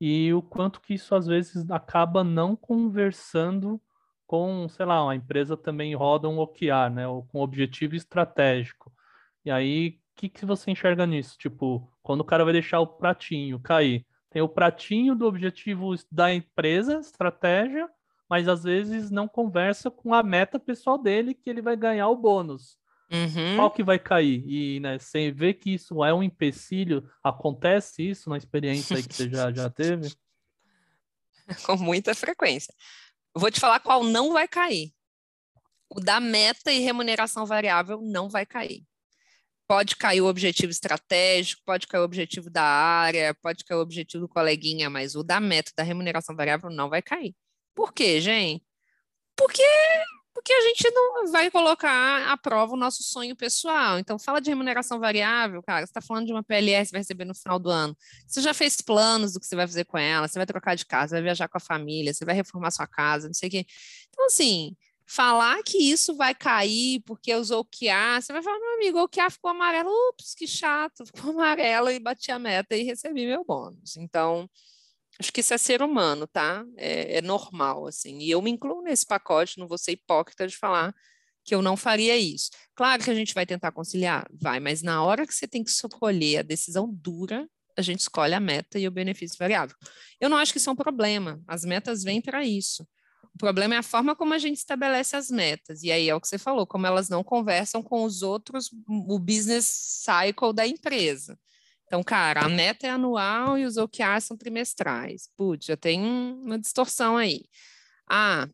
e 0.00 0.32
o 0.32 0.40
quanto 0.40 0.80
que 0.80 0.94
isso 0.94 1.14
às 1.14 1.26
vezes 1.26 1.68
acaba 1.70 2.24
não 2.24 2.54
conversando 2.54 3.80
com, 4.26 4.68
sei 4.68 4.86
lá, 4.86 5.02
uma 5.02 5.16
empresa 5.16 5.56
também 5.56 5.94
roda 5.94 6.28
um 6.28 6.38
OKR, 6.38 6.88
né, 6.94 7.08
ou 7.08 7.24
com 7.24 7.40
objetivo 7.40 7.96
estratégico. 7.96 8.92
E 9.44 9.50
aí, 9.50 9.99
que, 10.20 10.28
que 10.28 10.44
você 10.44 10.70
enxerga 10.70 11.06
nisso? 11.06 11.38
Tipo, 11.38 11.90
quando 12.02 12.20
o 12.20 12.24
cara 12.24 12.44
vai 12.44 12.52
deixar 12.52 12.80
o 12.80 12.86
pratinho 12.86 13.58
cair, 13.58 14.04
tem 14.28 14.42
o 14.42 14.48
pratinho 14.48 15.14
do 15.14 15.26
objetivo 15.26 15.94
da 16.12 16.32
empresa, 16.32 17.00
estratégia, 17.00 17.88
mas 18.28 18.46
às 18.46 18.62
vezes 18.64 19.10
não 19.10 19.26
conversa 19.26 19.90
com 19.90 20.12
a 20.12 20.22
meta 20.22 20.60
pessoal 20.60 20.98
dele 20.98 21.32
que 21.32 21.48
ele 21.48 21.62
vai 21.62 21.74
ganhar 21.74 22.08
o 22.08 22.16
bônus. 22.16 22.78
Uhum. 23.10 23.56
Qual 23.56 23.70
que 23.70 23.82
vai 23.82 23.98
cair? 23.98 24.44
E 24.46 24.78
né, 24.78 24.98
sem 24.98 25.32
ver 25.32 25.54
que 25.54 25.72
isso 25.74 26.04
é 26.04 26.12
um 26.12 26.22
empecilho, 26.22 27.10
acontece 27.24 28.08
isso 28.08 28.28
na 28.28 28.36
experiência 28.36 28.98
aí 28.98 29.02
que 29.02 29.14
você 29.14 29.28
já, 29.28 29.50
já 29.50 29.70
teve? 29.70 30.14
Com 31.64 31.76
muita 31.76 32.14
frequência. 32.14 32.72
vou 33.34 33.50
te 33.50 33.58
falar 33.58 33.80
qual 33.80 34.04
não 34.04 34.34
vai 34.34 34.46
cair. 34.46 34.92
O 35.88 35.98
da 35.98 36.20
meta 36.20 36.70
e 36.70 36.78
remuneração 36.78 37.46
variável 37.46 38.00
não 38.00 38.28
vai 38.28 38.46
cair. 38.46 38.84
Pode 39.70 39.94
cair 39.94 40.20
o 40.20 40.26
objetivo 40.26 40.72
estratégico, 40.72 41.62
pode 41.64 41.86
cair 41.86 42.00
o 42.00 42.04
objetivo 42.04 42.50
da 42.50 42.64
área, 42.64 43.32
pode 43.40 43.64
cair 43.64 43.78
o 43.78 43.80
objetivo 43.80 44.22
do 44.26 44.28
coleguinha, 44.28 44.90
mas 44.90 45.14
o 45.14 45.22
da 45.22 45.38
meta, 45.38 45.70
da 45.76 45.84
remuneração 45.84 46.34
variável, 46.34 46.70
não 46.70 46.88
vai 46.90 47.00
cair. 47.00 47.36
Por 47.72 47.92
quê, 47.92 48.20
gente? 48.20 48.64
Porque 49.36 49.62
porque 50.34 50.52
a 50.52 50.60
gente 50.62 50.90
não 50.90 51.30
vai 51.30 51.52
colocar 51.52 52.32
à 52.32 52.36
prova 52.36 52.72
o 52.72 52.76
nosso 52.76 53.04
sonho 53.04 53.36
pessoal. 53.36 54.00
Então, 54.00 54.18
fala 54.18 54.40
de 54.40 54.50
remuneração 54.50 54.98
variável, 54.98 55.62
cara, 55.62 55.86
você 55.86 55.90
está 55.90 56.00
falando 56.00 56.26
de 56.26 56.32
uma 56.32 56.42
PLS 56.42 56.88
que 56.88 56.92
vai 56.92 57.02
receber 57.02 57.24
no 57.24 57.34
final 57.34 57.58
do 57.58 57.70
ano. 57.70 57.96
Você 58.26 58.40
já 58.40 58.52
fez 58.52 58.80
planos 58.80 59.34
do 59.34 59.40
que 59.40 59.46
você 59.46 59.54
vai 59.54 59.68
fazer 59.68 59.84
com 59.84 59.98
ela, 59.98 60.26
você 60.26 60.36
vai 60.36 60.46
trocar 60.46 60.74
de 60.74 60.84
casa, 60.84 61.14
vai 61.14 61.22
viajar 61.22 61.46
com 61.46 61.58
a 61.58 61.60
família, 61.60 62.12
você 62.12 62.24
vai 62.24 62.34
reformar 62.34 62.72
sua 62.72 62.88
casa, 62.88 63.28
não 63.28 63.34
sei 63.34 63.48
o 63.48 63.52
quê. 63.52 63.66
Então, 64.08 64.26
assim, 64.26 64.74
falar 65.10 65.62
que 65.64 65.76
isso 65.76 66.14
vai 66.16 66.34
cair 66.34 67.02
porque 67.04 67.34
usou 67.34 67.60
o 67.60 67.64
QA, 67.64 68.20
você 68.20 68.32
vai 68.32 68.42
falar, 68.42 68.58
meu 68.60 68.74
amigo, 68.74 69.02
o 69.02 69.08
QA 69.08 69.28
ficou 69.28 69.50
amarelo, 69.50 69.90
ups, 70.10 70.34
que 70.34 70.46
chato, 70.46 71.04
ficou 71.04 71.32
amarelo 71.32 71.90
e 71.90 71.98
bati 71.98 72.30
a 72.30 72.38
meta 72.38 72.76
e 72.76 72.84
recebi 72.84 73.26
meu 73.26 73.44
bônus. 73.44 73.96
Então, 73.96 74.48
Acho 75.18 75.34
que 75.34 75.40
isso 75.40 75.52
é 75.52 75.58
ser 75.58 75.82
humano, 75.82 76.26
tá? 76.26 76.64
É, 76.78 77.18
é, 77.18 77.20
normal, 77.20 77.86
assim. 77.86 78.20
E 78.20 78.30
eu 78.30 78.40
me 78.40 78.50
incluo 78.50 78.80
nesse 78.80 79.04
pacote, 79.04 79.58
não 79.58 79.68
vou 79.68 79.76
ser 79.76 79.92
hipócrita 79.92 80.48
de 80.48 80.56
falar 80.56 80.94
que 81.44 81.54
eu 81.54 81.60
não 81.60 81.76
faria 81.76 82.16
isso. 82.16 82.48
Claro 82.74 83.04
que 83.04 83.10
a 83.10 83.14
gente 83.14 83.34
vai 83.34 83.44
tentar 83.44 83.70
conciliar, 83.70 84.26
vai, 84.32 84.60
mas 84.60 84.80
na 84.80 85.04
hora 85.04 85.26
que 85.26 85.34
você 85.34 85.46
tem 85.46 85.62
que 85.62 85.68
escolher 85.68 86.38
a 86.38 86.42
decisão 86.42 86.88
dura, 86.90 87.46
a 87.76 87.82
gente 87.82 88.00
escolhe 88.00 88.32
a 88.32 88.40
meta 88.40 88.78
e 88.78 88.88
o 88.88 88.90
benefício 88.90 89.36
variável. 89.38 89.76
Eu 90.18 90.30
não 90.30 90.38
acho 90.38 90.52
que 90.52 90.58
isso 90.58 90.70
é 90.70 90.72
um 90.72 90.76
problema, 90.76 91.38
as 91.46 91.66
metas 91.66 92.02
vêm 92.02 92.22
para 92.22 92.42
isso. 92.42 92.88
O 93.40 93.46
problema 93.46 93.74
é 93.74 93.78
a 93.78 93.82
forma 93.82 94.14
como 94.14 94.34
a 94.34 94.38
gente 94.38 94.58
estabelece 94.58 95.16
as 95.16 95.30
metas. 95.30 95.82
E 95.82 95.90
aí 95.90 96.10
é 96.10 96.14
o 96.14 96.20
que 96.20 96.28
você 96.28 96.36
falou, 96.36 96.66
como 96.66 96.86
elas 96.86 97.08
não 97.08 97.24
conversam 97.24 97.82
com 97.82 98.04
os 98.04 98.20
outros, 98.20 98.68
o 98.86 99.18
business 99.18 99.64
cycle 100.04 100.52
da 100.52 100.66
empresa. 100.66 101.38
Então, 101.86 102.02
cara, 102.02 102.42
a 102.42 102.48
meta 102.50 102.86
é 102.86 102.90
anual 102.90 103.56
e 103.56 103.64
os 103.64 103.78
OKRs 103.78 104.24
são 104.24 104.36
trimestrais. 104.36 105.30
Putz, 105.38 105.64
já 105.64 105.76
tem 105.76 106.02
uma 106.02 106.58
distorção 106.58 107.16
aí. 107.16 107.46
Ah, 108.06 108.46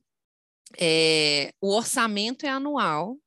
é, 0.78 1.52
o 1.60 1.74
orçamento 1.74 2.46
é 2.46 2.48
anual, 2.48 3.18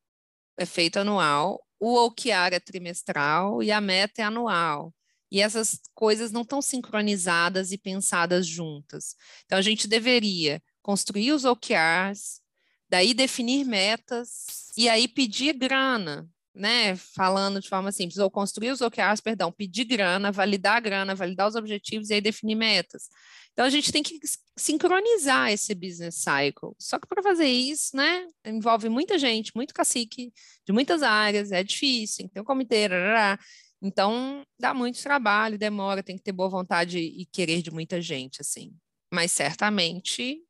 é 0.56 0.64
feito 0.64 0.96
anual, 0.98 1.62
o 1.78 1.94
OKR 2.06 2.54
é 2.54 2.60
trimestral 2.60 3.62
e 3.62 3.70
a 3.70 3.82
meta 3.82 4.22
é 4.22 4.24
anual. 4.24 4.94
E 5.30 5.42
essas 5.42 5.78
coisas 5.94 6.32
não 6.32 6.40
estão 6.40 6.62
sincronizadas 6.62 7.70
e 7.70 7.76
pensadas 7.76 8.46
juntas. 8.46 9.14
Então, 9.44 9.58
a 9.58 9.62
gente 9.62 9.86
deveria 9.86 10.62
construir 10.82 11.32
os 11.32 11.44
OKRs, 11.44 12.40
daí 12.88 13.14
definir 13.14 13.64
metas 13.64 14.70
e 14.76 14.88
aí 14.88 15.06
pedir 15.06 15.54
grana 15.54 16.28
né, 16.54 16.96
falando 16.96 17.60
de 17.60 17.68
forma 17.68 17.92
simples, 17.92 18.18
ou 18.18 18.30
construir 18.30 18.70
os 18.70 18.80
OKRs, 18.80 19.20
perdão, 19.22 19.52
pedir 19.52 19.84
grana, 19.84 20.32
validar 20.32 20.76
a 20.76 20.80
grana, 20.80 21.14
validar 21.14 21.48
os 21.48 21.54
objetivos 21.54 22.10
e 22.10 22.14
aí 22.14 22.20
definir 22.20 22.54
metas. 22.54 23.08
Então 23.52 23.64
a 23.64 23.70
gente 23.70 23.92
tem 23.92 24.02
que 24.02 24.18
sincronizar 24.56 25.50
esse 25.50 25.74
business 25.74 26.16
cycle. 26.16 26.74
Só 26.78 26.98
que 26.98 27.06
para 27.06 27.22
fazer 27.22 27.46
isso, 27.46 27.96
né, 27.96 28.26
envolve 28.44 28.88
muita 28.88 29.18
gente, 29.18 29.52
muito 29.54 29.72
cacique 29.72 30.32
de 30.66 30.72
muitas 30.72 31.02
áreas, 31.02 31.52
é 31.52 31.62
difícil, 31.62 32.28
tem 32.28 32.42
um 32.42 32.44
comitê, 32.44 32.86
rará. 32.86 33.38
então 33.80 34.42
dá 34.58 34.74
muito 34.74 35.02
trabalho, 35.02 35.58
demora, 35.58 36.02
tem 36.02 36.16
que 36.16 36.22
ter 36.22 36.32
boa 36.32 36.48
vontade 36.48 36.98
e 36.98 37.26
querer 37.26 37.62
de 37.62 37.70
muita 37.70 38.00
gente, 38.02 38.40
assim. 38.40 38.72
Mas 39.12 39.32
certamente 39.32 40.42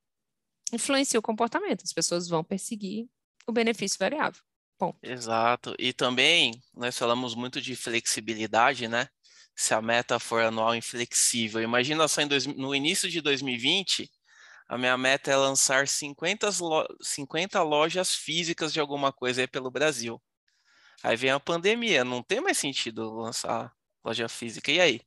influencia 0.73 1.19
o 1.19 1.23
comportamento, 1.23 1.83
as 1.85 1.93
pessoas 1.93 2.29
vão 2.29 2.45
perseguir 2.45 3.09
o 3.47 3.53
benefício 3.53 3.99
variável. 3.99 4.41
Ponto. 4.79 4.99
Exato. 5.03 5.75
E 5.79 5.93
também 5.93 6.63
nós 6.75 6.97
falamos 6.97 7.35
muito 7.35 7.61
de 7.61 7.77
flexibilidade, 7.77 8.89
né? 8.89 9.09
Se 9.55 9.75
a 9.75 9.83
meta 9.83 10.19
for 10.19 10.43
anual 10.43 10.75
inflexível. 10.75 11.61
Imagina 11.61 12.09
só 12.09 12.25
dois, 12.25 12.47
no 12.47 12.75
início 12.75 13.11
de 13.11 13.21
2020, 13.21 14.11
a 14.67 14.79
minha 14.79 14.97
meta 14.97 15.31
é 15.31 15.37
lançar 15.37 15.87
50, 15.87 16.49
lo, 16.61 16.87
50 17.03 17.63
lojas 17.63 18.15
físicas 18.15 18.73
de 18.73 18.81
alguma 18.81 19.13
coisa 19.13 19.43
aí 19.43 19.47
pelo 19.47 19.71
Brasil. 19.71 20.23
Aí 21.03 21.17
vem 21.17 21.31
a 21.31 21.41
pandemia, 21.41 22.05
não 22.05 22.23
tem 22.23 22.41
mais 22.41 22.57
sentido 22.57 23.11
lançar 23.11 23.75
loja 24.05 24.29
física. 24.29 24.71
E 24.71 24.81
aí? 24.81 25.01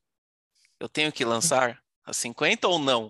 Eu 0.80 0.90
tenho 0.90 1.12
que 1.12 1.24
lançar 1.24 1.82
a 2.04 2.12
50 2.12 2.68
ou 2.68 2.78
não? 2.78 3.06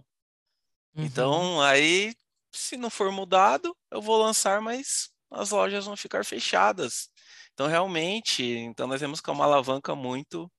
Uhum. 0.96 1.06
Então, 1.06 1.62
aí, 1.62 2.14
se 2.54 2.78
não 2.78 2.90
for 2.90 3.12
mudado, 3.12 3.76
eu 3.92 4.02
vou 4.02 4.22
lançar, 4.22 4.62
mas 4.62 5.10
as 5.32 5.52
lojas 5.52 5.86
vão 5.86 5.98
ficar 5.98 6.24
fechadas. 6.24 7.10
Então, 7.54 7.68
realmente, 7.68 8.44
então 8.44 8.88
nós 8.88 9.00
temos 9.00 9.22
que 9.22 9.30
é 9.30 9.34
uma 9.34 9.46
alavanca 9.46 9.96
muito 9.96 10.52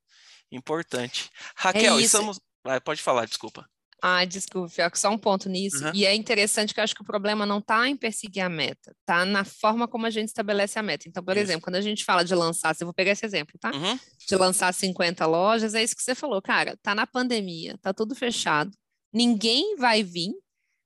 importante. 0.50 1.30
Raquel, 1.56 1.98
é 1.98 2.02
estamos. 2.02 2.40
Vai, 2.64 2.80
pode 2.80 3.02
falar, 3.02 3.26
desculpa. 3.26 3.68
Ah, 4.06 4.24
desculpa, 4.26 4.70
só 4.94 5.08
um 5.08 5.16
ponto 5.16 5.48
nisso. 5.48 5.82
Uhum. 5.82 5.92
E 5.94 6.04
é 6.04 6.14
interessante 6.14 6.74
que 6.74 6.80
eu 6.80 6.84
acho 6.84 6.94
que 6.94 7.00
o 7.00 7.06
problema 7.06 7.46
não 7.46 7.58
está 7.58 7.88
em 7.88 7.96
perseguir 7.96 8.42
a 8.42 8.50
meta, 8.50 8.94
está 9.00 9.24
na 9.24 9.44
forma 9.44 9.88
como 9.88 10.04
a 10.04 10.10
gente 10.10 10.28
estabelece 10.28 10.78
a 10.78 10.82
meta. 10.82 11.08
Então, 11.08 11.24
por 11.24 11.32
isso. 11.32 11.44
exemplo, 11.44 11.62
quando 11.62 11.76
a 11.76 11.80
gente 11.80 12.04
fala 12.04 12.22
de 12.22 12.34
lançar, 12.34 12.76
eu 12.78 12.86
vou 12.86 12.92
pegar 12.92 13.12
esse 13.12 13.24
exemplo, 13.24 13.58
tá? 13.58 13.70
Uhum. 13.74 13.98
De 14.28 14.36
lançar 14.36 14.74
50 14.74 15.24
lojas, 15.24 15.74
é 15.74 15.82
isso 15.82 15.96
que 15.96 16.02
você 16.02 16.14
falou, 16.14 16.42
cara, 16.42 16.76
tá 16.82 16.94
na 16.94 17.06
pandemia, 17.06 17.78
tá 17.80 17.94
tudo 17.94 18.14
fechado, 18.14 18.70
ninguém 19.10 19.74
vai 19.76 20.02
vir, 20.02 20.34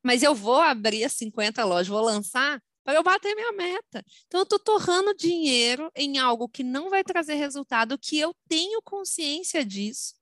mas 0.09 0.23
eu 0.23 0.35
vou 0.35 0.59
abrir 0.59 1.05
as 1.05 1.12
50 1.12 1.62
lojas, 1.66 1.87
vou 1.87 2.01
lançar 2.01 2.59
para 2.83 2.94
eu 2.94 3.03
bater 3.03 3.35
minha 3.35 3.53
meta. 3.53 4.03
Então, 4.27 4.40
eu 4.40 4.44
estou 4.44 4.59
torrando 4.59 5.14
dinheiro 5.14 5.92
em 5.94 6.16
algo 6.16 6.49
que 6.49 6.64
não 6.64 6.88
vai 6.88 7.05
trazer 7.05 7.35
resultado, 7.35 7.99
que 7.99 8.18
eu 8.18 8.35
tenho 8.49 8.81
consciência 8.81 9.62
disso, 9.62 10.14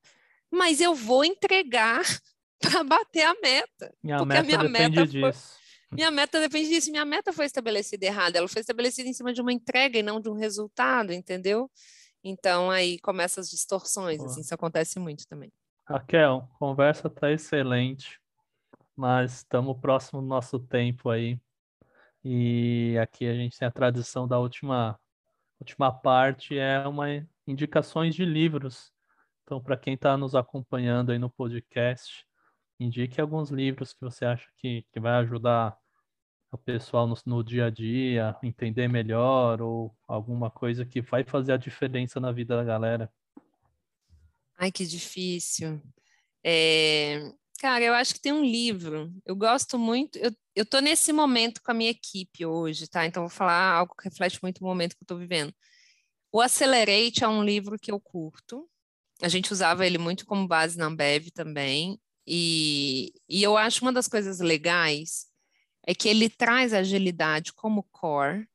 mas 0.50 0.80
eu 0.80 0.92
vou 0.92 1.24
entregar 1.24 2.02
para 2.58 2.82
bater 2.82 3.22
a 3.22 3.34
meta. 3.40 3.94
Minha 4.02 4.16
porque 4.16 4.34
meta 4.34 4.40
a 4.40 4.44
minha 4.44 4.58
depende 4.58 4.96
meta 4.96 5.06
disso. 5.06 5.20
Foi... 5.20 5.56
Minha 5.92 6.10
meta 6.10 6.40
depende 6.40 6.68
disso. 6.68 6.90
Minha 6.90 7.04
meta 7.04 7.32
foi 7.32 7.46
estabelecida 7.46 8.06
errada. 8.06 8.38
Ela 8.38 8.48
foi 8.48 8.62
estabelecida 8.62 9.08
em 9.08 9.12
cima 9.12 9.32
de 9.32 9.40
uma 9.40 9.52
entrega 9.52 10.00
e 10.00 10.02
não 10.02 10.20
de 10.20 10.28
um 10.28 10.34
resultado, 10.34 11.12
entendeu? 11.12 11.70
Então 12.24 12.72
aí 12.72 12.98
começam 12.98 13.40
as 13.40 13.48
distorções. 13.48 14.20
Assim, 14.20 14.40
isso 14.40 14.52
acontece 14.52 14.98
muito 14.98 15.24
também. 15.28 15.52
Raquel, 15.88 16.48
conversa 16.58 17.08
tá 17.08 17.30
excelente, 17.30 18.18
mas 18.96 19.38
estamos 19.38 19.78
próximo 19.80 20.20
do 20.20 20.26
nosso 20.26 20.58
tempo 20.58 21.10
aí. 21.10 21.40
E 22.24 22.96
aqui 23.00 23.26
a 23.26 23.34
gente 23.34 23.58
tem 23.58 23.68
a 23.68 23.70
tradição 23.70 24.26
da 24.26 24.38
última 24.38 24.98
última 25.60 25.92
parte 25.92 26.58
é 26.58 26.86
uma 26.86 27.06
indicações 27.46 28.14
de 28.14 28.24
livros. 28.24 28.92
Então, 29.44 29.62
para 29.62 29.76
quem 29.76 29.94
está 29.94 30.16
nos 30.16 30.34
acompanhando 30.34 31.12
aí 31.12 31.18
no 31.18 31.30
podcast, 31.30 32.26
indique 32.80 33.20
alguns 33.20 33.50
livros 33.50 33.92
que 33.92 34.00
você 34.00 34.24
acha 34.24 34.48
que, 34.56 34.84
que 34.92 35.00
vai 35.00 35.12
ajudar 35.20 35.76
o 36.50 36.58
pessoal 36.58 37.06
no, 37.06 37.14
no 37.24 37.44
dia 37.44 37.66
a 37.66 37.70
dia, 37.70 38.36
entender 38.42 38.88
melhor, 38.88 39.62
ou 39.62 39.96
alguma 40.06 40.50
coisa 40.50 40.84
que 40.84 41.00
vai 41.00 41.22
fazer 41.24 41.52
a 41.52 41.56
diferença 41.56 42.18
na 42.18 42.32
vida 42.32 42.56
da 42.56 42.64
galera. 42.64 43.12
Ai, 44.58 44.72
que 44.72 44.84
difícil. 44.86 45.80
É... 46.42 47.32
Cara, 47.58 47.84
eu 47.84 47.94
acho 47.94 48.14
que 48.14 48.20
tem 48.20 48.32
um 48.32 48.44
livro. 48.44 49.12
Eu 49.24 49.34
gosto 49.34 49.78
muito. 49.78 50.18
Eu, 50.18 50.30
eu 50.54 50.66
tô 50.66 50.78
nesse 50.80 51.12
momento 51.12 51.62
com 51.62 51.70
a 51.70 51.74
minha 51.74 51.90
equipe 51.90 52.44
hoje, 52.44 52.86
tá? 52.86 53.06
Então, 53.06 53.22
vou 53.22 53.30
falar 53.30 53.72
algo 53.72 53.94
que 53.96 54.08
reflete 54.08 54.38
muito 54.42 54.58
o 54.60 54.64
momento 54.64 54.94
que 54.96 55.02
eu 55.02 55.06
tô 55.06 55.16
vivendo. 55.16 55.54
O 56.32 56.40
Accelerate 56.40 57.24
é 57.24 57.28
um 57.28 57.42
livro 57.42 57.78
que 57.78 57.90
eu 57.90 58.00
curto. 58.00 58.68
A 59.22 59.28
gente 59.28 59.52
usava 59.52 59.86
ele 59.86 59.98
muito 59.98 60.26
como 60.26 60.46
base 60.46 60.76
na 60.76 60.86
Ambev 60.86 61.30
também. 61.32 61.98
E, 62.26 63.12
e 63.28 63.42
eu 63.42 63.56
acho 63.56 63.82
uma 63.82 63.92
das 63.92 64.08
coisas 64.08 64.40
legais 64.40 65.26
é 65.86 65.94
que 65.94 66.08
ele 66.08 66.28
traz 66.28 66.74
agilidade 66.74 67.52
como 67.52 67.84
core 67.84 68.46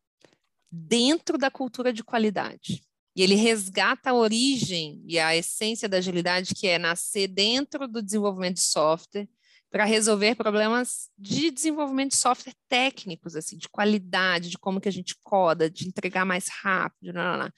dentro 0.69 1.37
da 1.37 1.49
cultura 1.49 1.91
de 1.91 2.03
qualidade. 2.03 2.83
E 3.15 3.21
ele 3.21 3.35
resgata 3.35 4.11
a 4.11 4.13
origem 4.13 5.03
e 5.05 5.19
a 5.19 5.35
essência 5.35 5.89
da 5.89 5.97
agilidade, 5.97 6.53
que 6.55 6.67
é 6.67 6.79
nascer 6.79 7.27
dentro 7.27 7.87
do 7.87 8.01
desenvolvimento 8.01 8.55
de 8.55 8.63
software 8.63 9.27
para 9.69 9.85
resolver 9.85 10.35
problemas 10.35 11.09
de 11.17 11.49
desenvolvimento 11.49 12.11
de 12.11 12.17
software 12.17 12.53
técnicos, 12.67 13.35
assim, 13.35 13.57
de 13.57 13.69
qualidade, 13.69 14.49
de 14.49 14.57
como 14.57 14.81
que 14.81 14.89
a 14.89 14.91
gente 14.91 15.15
coda, 15.23 15.69
de 15.69 15.87
entregar 15.87 16.25
mais 16.25 16.47
rápido, 16.49 17.13
não, 17.13 17.37
não. 17.37 17.51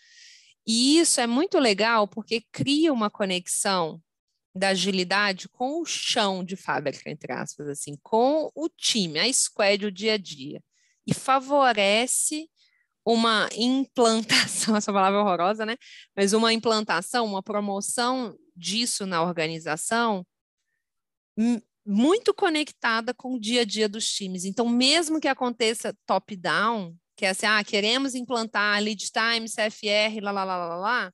E 0.66 1.00
isso 1.00 1.20
é 1.20 1.28
muito 1.28 1.60
legal 1.60 2.08
porque 2.08 2.46
cria 2.52 2.94
uma 2.94 3.10
conexão 3.10 4.02
da 4.56 4.70
agilidade 4.70 5.50
com 5.50 5.82
o 5.82 5.86
chão 5.86 6.44
de 6.44 6.56
fábrica, 6.56 7.10
entre 7.10 7.34
aspas, 7.34 7.68
assim, 7.68 7.98
com 8.04 8.52
o 8.54 8.70
time, 8.70 9.20
a 9.20 9.34
squad, 9.34 9.88
o 9.88 9.92
dia 9.92 10.13
a 10.13 10.18
dia. 10.18 10.62
E 11.08 11.13
favorece 11.13 12.48
uma 13.06 13.50
implantação, 13.56 14.76
essa 14.78 14.92
palavra 14.94 15.20
é 15.20 15.22
horrorosa, 15.22 15.66
né? 15.66 15.76
Mas 16.16 16.34
uma 16.34 16.54
implantação, 16.54 17.26
uma 17.26 17.44
promoção 17.44 18.36
disso 18.56 19.06
na 19.06 19.22
organização 19.22 20.26
muito 21.86 22.34
conectada 22.34 23.13
com 23.13 23.36
o 23.36 23.39
dia 23.39 23.62
a 23.62 23.66
dia 23.66 23.89
dos 23.89 24.08
times. 24.12 24.46
Então, 24.46 24.70
mesmo 24.70 25.20
que 25.20 25.28
aconteça 25.28 25.96
top-down, 26.06 26.96
que 27.16 27.26
é 27.26 27.30
assim, 27.30 27.46
ah, 27.46 27.63
queremos 27.63 28.16
implantar 28.16 28.82
lead 28.82 29.12
time, 29.12 29.50
CFR, 29.50 30.22
lá, 30.22 30.32
lá, 30.32 30.44
lá, 30.46 30.58
lá, 30.58 30.76
lá, 30.76 31.13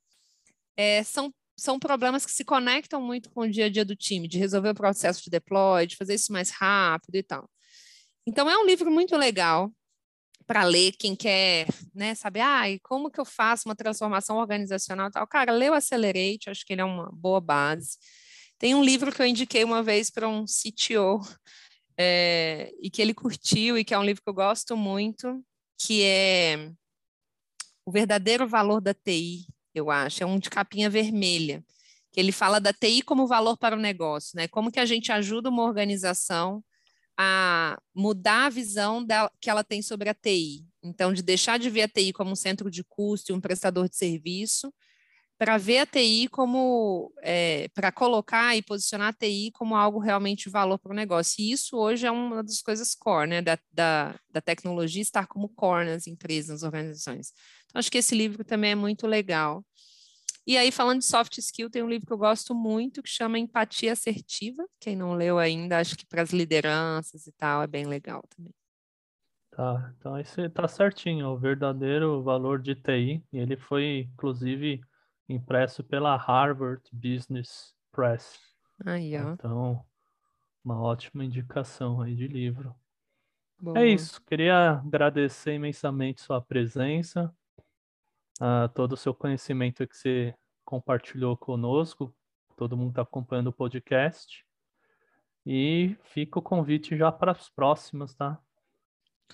é, 0.76 1.02
são 1.02 1.32
são 1.58 1.78
problemas 1.78 2.24
que 2.24 2.32
se 2.32 2.42
conectam 2.42 3.02
muito 3.02 3.30
com 3.30 3.42
o 3.42 3.50
dia 3.50 3.66
a 3.66 3.68
dia 3.68 3.84
do 3.84 3.94
time, 3.94 4.26
de 4.26 4.38
resolver 4.38 4.70
o 4.70 4.74
processo 4.74 5.22
de 5.22 5.28
deploy, 5.28 5.86
de 5.86 5.94
fazer 5.94 6.14
isso 6.14 6.32
mais 6.32 6.48
rápido 6.48 7.16
e 7.16 7.22
tal. 7.22 7.50
Então, 8.26 8.48
é 8.48 8.56
um 8.56 8.64
livro 8.64 8.90
muito 8.90 9.14
legal 9.14 9.70
para 10.46 10.64
ler 10.64 10.92
quem 10.92 11.14
quer 11.14 11.66
né, 11.94 12.14
saber 12.14 12.40
ah, 12.40 12.64
como 12.82 13.10
que 13.10 13.20
eu 13.20 13.24
faço 13.24 13.68
uma 13.68 13.76
transformação 13.76 14.36
organizacional 14.36 15.08
e 15.08 15.12
tal. 15.12 15.26
Cara, 15.26 15.52
o 15.52 15.74
Accelerate, 15.74 16.50
acho 16.50 16.64
que 16.64 16.72
ele 16.72 16.80
é 16.80 16.84
uma 16.84 17.10
boa 17.12 17.40
base. 17.40 17.98
Tem 18.58 18.74
um 18.74 18.84
livro 18.84 19.12
que 19.12 19.22
eu 19.22 19.26
indiquei 19.26 19.64
uma 19.64 19.82
vez 19.82 20.10
para 20.10 20.28
um 20.28 20.44
CTO 20.44 21.20
é, 21.96 22.72
e 22.80 22.90
que 22.90 23.00
ele 23.00 23.14
curtiu 23.14 23.78
e 23.78 23.84
que 23.84 23.94
é 23.94 23.98
um 23.98 24.04
livro 24.04 24.22
que 24.22 24.28
eu 24.28 24.34
gosto 24.34 24.76
muito, 24.76 25.44
que 25.78 26.02
é 26.02 26.70
O 27.86 27.92
Verdadeiro 27.92 28.46
Valor 28.48 28.80
da 28.80 28.92
TI, 28.92 29.46
eu 29.74 29.90
acho, 29.90 30.22
é 30.22 30.26
um 30.26 30.38
de 30.38 30.50
capinha 30.50 30.90
vermelha, 30.90 31.64
que 32.12 32.18
ele 32.18 32.32
fala 32.32 32.60
da 32.60 32.72
TI 32.72 33.02
como 33.02 33.26
valor 33.26 33.56
para 33.56 33.76
o 33.76 33.80
negócio, 33.80 34.36
né? 34.36 34.48
Como 34.48 34.70
que 34.70 34.80
a 34.80 34.86
gente 34.86 35.12
ajuda 35.12 35.48
uma 35.48 35.62
organização 35.62 36.62
a 37.22 37.78
mudar 37.94 38.46
a 38.46 38.48
visão 38.48 39.04
dela, 39.04 39.30
que 39.38 39.50
ela 39.50 39.62
tem 39.62 39.82
sobre 39.82 40.08
a 40.08 40.14
TI. 40.14 40.64
Então, 40.82 41.12
de 41.12 41.22
deixar 41.22 41.58
de 41.58 41.68
ver 41.68 41.82
a 41.82 41.88
TI 41.88 42.14
como 42.14 42.30
um 42.30 42.34
centro 42.34 42.70
de 42.70 42.82
custo 42.82 43.30
e 43.30 43.34
um 43.34 43.40
prestador 43.42 43.90
de 43.90 43.96
serviço, 43.96 44.72
para 45.38 45.58
ver 45.58 45.80
a 45.80 45.86
TI 45.86 46.28
como, 46.28 47.12
é, 47.22 47.68
para 47.74 47.92
colocar 47.92 48.56
e 48.56 48.62
posicionar 48.62 49.08
a 49.08 49.12
TI 49.12 49.50
como 49.52 49.76
algo 49.76 49.98
realmente 49.98 50.44
de 50.44 50.50
valor 50.50 50.78
para 50.78 50.92
o 50.92 50.96
negócio. 50.96 51.42
E 51.42 51.52
isso 51.52 51.76
hoje 51.76 52.06
é 52.06 52.10
uma 52.10 52.42
das 52.42 52.62
coisas 52.62 52.94
core, 52.94 53.28
né, 53.28 53.42
da, 53.42 53.58
da, 53.70 54.18
da 54.30 54.40
tecnologia 54.40 55.02
estar 55.02 55.26
como 55.26 55.50
core 55.50 55.84
nas 55.84 56.06
empresas, 56.06 56.48
nas 56.48 56.62
organizações. 56.62 57.34
Então, 57.66 57.78
acho 57.78 57.90
que 57.90 57.98
esse 57.98 58.14
livro 58.14 58.42
também 58.44 58.70
é 58.70 58.74
muito 58.74 59.06
legal. 59.06 59.62
E 60.46 60.56
aí, 60.56 60.72
falando 60.72 61.00
de 61.00 61.06
soft 61.06 61.36
skill, 61.38 61.70
tem 61.70 61.82
um 61.82 61.88
livro 61.88 62.06
que 62.06 62.12
eu 62.12 62.18
gosto 62.18 62.54
muito 62.54 63.02
que 63.02 63.08
chama 63.08 63.38
Empatia 63.38 63.92
Assertiva. 63.92 64.66
Quem 64.80 64.96
não 64.96 65.14
leu 65.14 65.38
ainda, 65.38 65.78
acho 65.78 65.96
que 65.96 66.06
para 66.06 66.22
as 66.22 66.30
lideranças 66.30 67.26
e 67.26 67.32
tal, 67.32 67.62
é 67.62 67.66
bem 67.66 67.86
legal 67.86 68.22
também. 68.34 68.54
Tá, 69.50 69.92
então 69.98 70.18
esse 70.18 70.48
tá 70.48 70.66
certinho, 70.66 71.28
o 71.28 71.38
verdadeiro 71.38 72.22
valor 72.22 72.60
de 72.60 72.74
TI. 72.74 73.22
E 73.32 73.38
ele 73.38 73.56
foi, 73.56 74.08
inclusive, 74.12 74.80
impresso 75.28 75.84
pela 75.84 76.16
Harvard 76.16 76.82
Business 76.92 77.74
Press. 77.92 78.40
Aí, 78.84 79.16
ó. 79.16 79.32
Então, 79.32 79.84
uma 80.64 80.80
ótima 80.80 81.24
indicação 81.24 82.00
aí 82.00 82.14
de 82.14 82.26
livro. 82.26 82.74
Boa. 83.58 83.78
É 83.78 83.86
isso, 83.86 84.22
queria 84.22 84.70
agradecer 84.70 85.52
imensamente 85.52 86.22
sua 86.22 86.40
presença 86.40 87.30
uh, 88.40 88.68
todo 88.74 88.92
o 88.92 88.96
seu 88.96 89.14
conhecimento 89.14 89.86
que 89.86 89.96
você 89.96 90.34
compartilhou 90.70 91.36
conosco. 91.36 92.14
Todo 92.56 92.76
mundo 92.76 92.90
está 92.90 93.02
acompanhando 93.02 93.48
o 93.48 93.52
podcast. 93.52 94.46
E 95.44 95.96
fica 96.04 96.38
o 96.38 96.42
convite 96.42 96.96
já 96.96 97.10
para 97.10 97.32
as 97.32 97.48
próximas, 97.48 98.14
tá? 98.14 98.40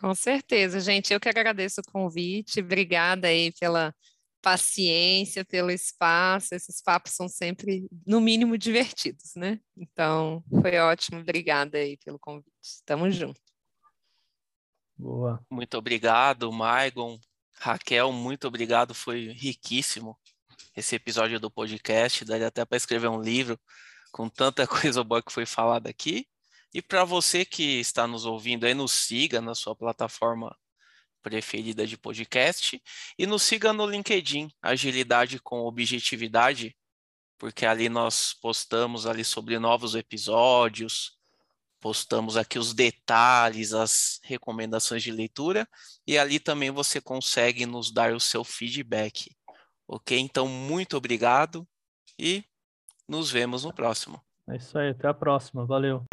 Com 0.00 0.14
certeza, 0.14 0.80
gente. 0.80 1.12
Eu 1.12 1.20
que 1.20 1.28
agradeço 1.28 1.82
o 1.82 1.92
convite. 1.92 2.60
Obrigada 2.60 3.28
aí 3.28 3.52
pela 3.60 3.94
paciência, 4.40 5.44
pelo 5.44 5.70
espaço. 5.70 6.54
Esses 6.54 6.80
papos 6.80 7.12
são 7.12 7.28
sempre, 7.28 7.86
no 8.06 8.18
mínimo, 8.18 8.56
divertidos, 8.56 9.34
né? 9.36 9.60
Então, 9.76 10.42
foi 10.62 10.78
ótimo. 10.78 11.20
Obrigada 11.20 11.76
aí 11.76 11.98
pelo 11.98 12.18
convite. 12.18 12.82
Tamo 12.86 13.10
junto. 13.10 13.40
Boa. 14.96 15.44
Muito 15.50 15.76
obrigado, 15.76 16.50
Maigon. 16.50 17.18
Raquel, 17.58 18.10
muito 18.12 18.48
obrigado, 18.48 18.94
foi 18.94 19.32
riquíssimo 19.32 20.16
esse 20.76 20.94
episódio 20.96 21.40
do 21.40 21.50
podcast. 21.50 22.24
Daria 22.24 22.48
até 22.48 22.64
para 22.64 22.76
escrever 22.76 23.08
um 23.08 23.20
livro 23.20 23.58
com 24.12 24.28
tanta 24.28 24.66
coisa 24.68 25.02
boa 25.04 25.22
que 25.22 25.32
foi 25.32 25.46
falada 25.46 25.90
aqui. 25.90 26.26
E 26.74 26.82
para 26.82 27.04
você 27.04 27.44
que 27.44 27.80
está 27.80 28.06
nos 28.06 28.26
ouvindo 28.26 28.66
aí, 28.66 28.74
nos 28.74 28.92
siga 28.92 29.40
na 29.40 29.54
sua 29.54 29.74
plataforma 29.74 30.56
preferida 31.22 31.86
de 31.86 31.98
podcast 31.98 32.80
e 33.18 33.26
nos 33.26 33.42
siga 33.42 33.72
no 33.72 33.86
LinkedIn, 33.86 34.48
Agilidade 34.62 35.40
com 35.40 35.60
Objetividade, 35.60 36.76
porque 37.38 37.66
ali 37.66 37.88
nós 37.88 38.32
postamos 38.32 39.06
ali 39.06 39.24
sobre 39.24 39.58
novos 39.58 39.94
episódios, 39.94 41.16
postamos 41.80 42.36
aqui 42.36 42.58
os 42.58 42.72
detalhes, 42.72 43.72
as 43.72 44.20
recomendações 44.22 45.02
de 45.02 45.10
leitura 45.10 45.68
e 46.06 46.16
ali 46.16 46.38
também 46.38 46.70
você 46.70 47.00
consegue 47.00 47.66
nos 47.66 47.90
dar 47.90 48.12
o 48.12 48.20
seu 48.20 48.44
feedback. 48.44 49.34
Ok? 49.88 50.18
Então, 50.18 50.48
muito 50.48 50.96
obrigado 50.96 51.66
e 52.18 52.44
nos 53.08 53.30
vemos 53.30 53.64
no 53.64 53.72
próximo. 53.72 54.20
É 54.48 54.56
isso 54.56 54.78
aí, 54.78 54.90
até 54.90 55.08
a 55.08 55.14
próxima. 55.14 55.64
Valeu. 55.64 56.04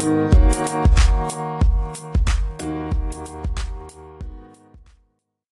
Thank 0.00 1.32
you. 1.32 1.57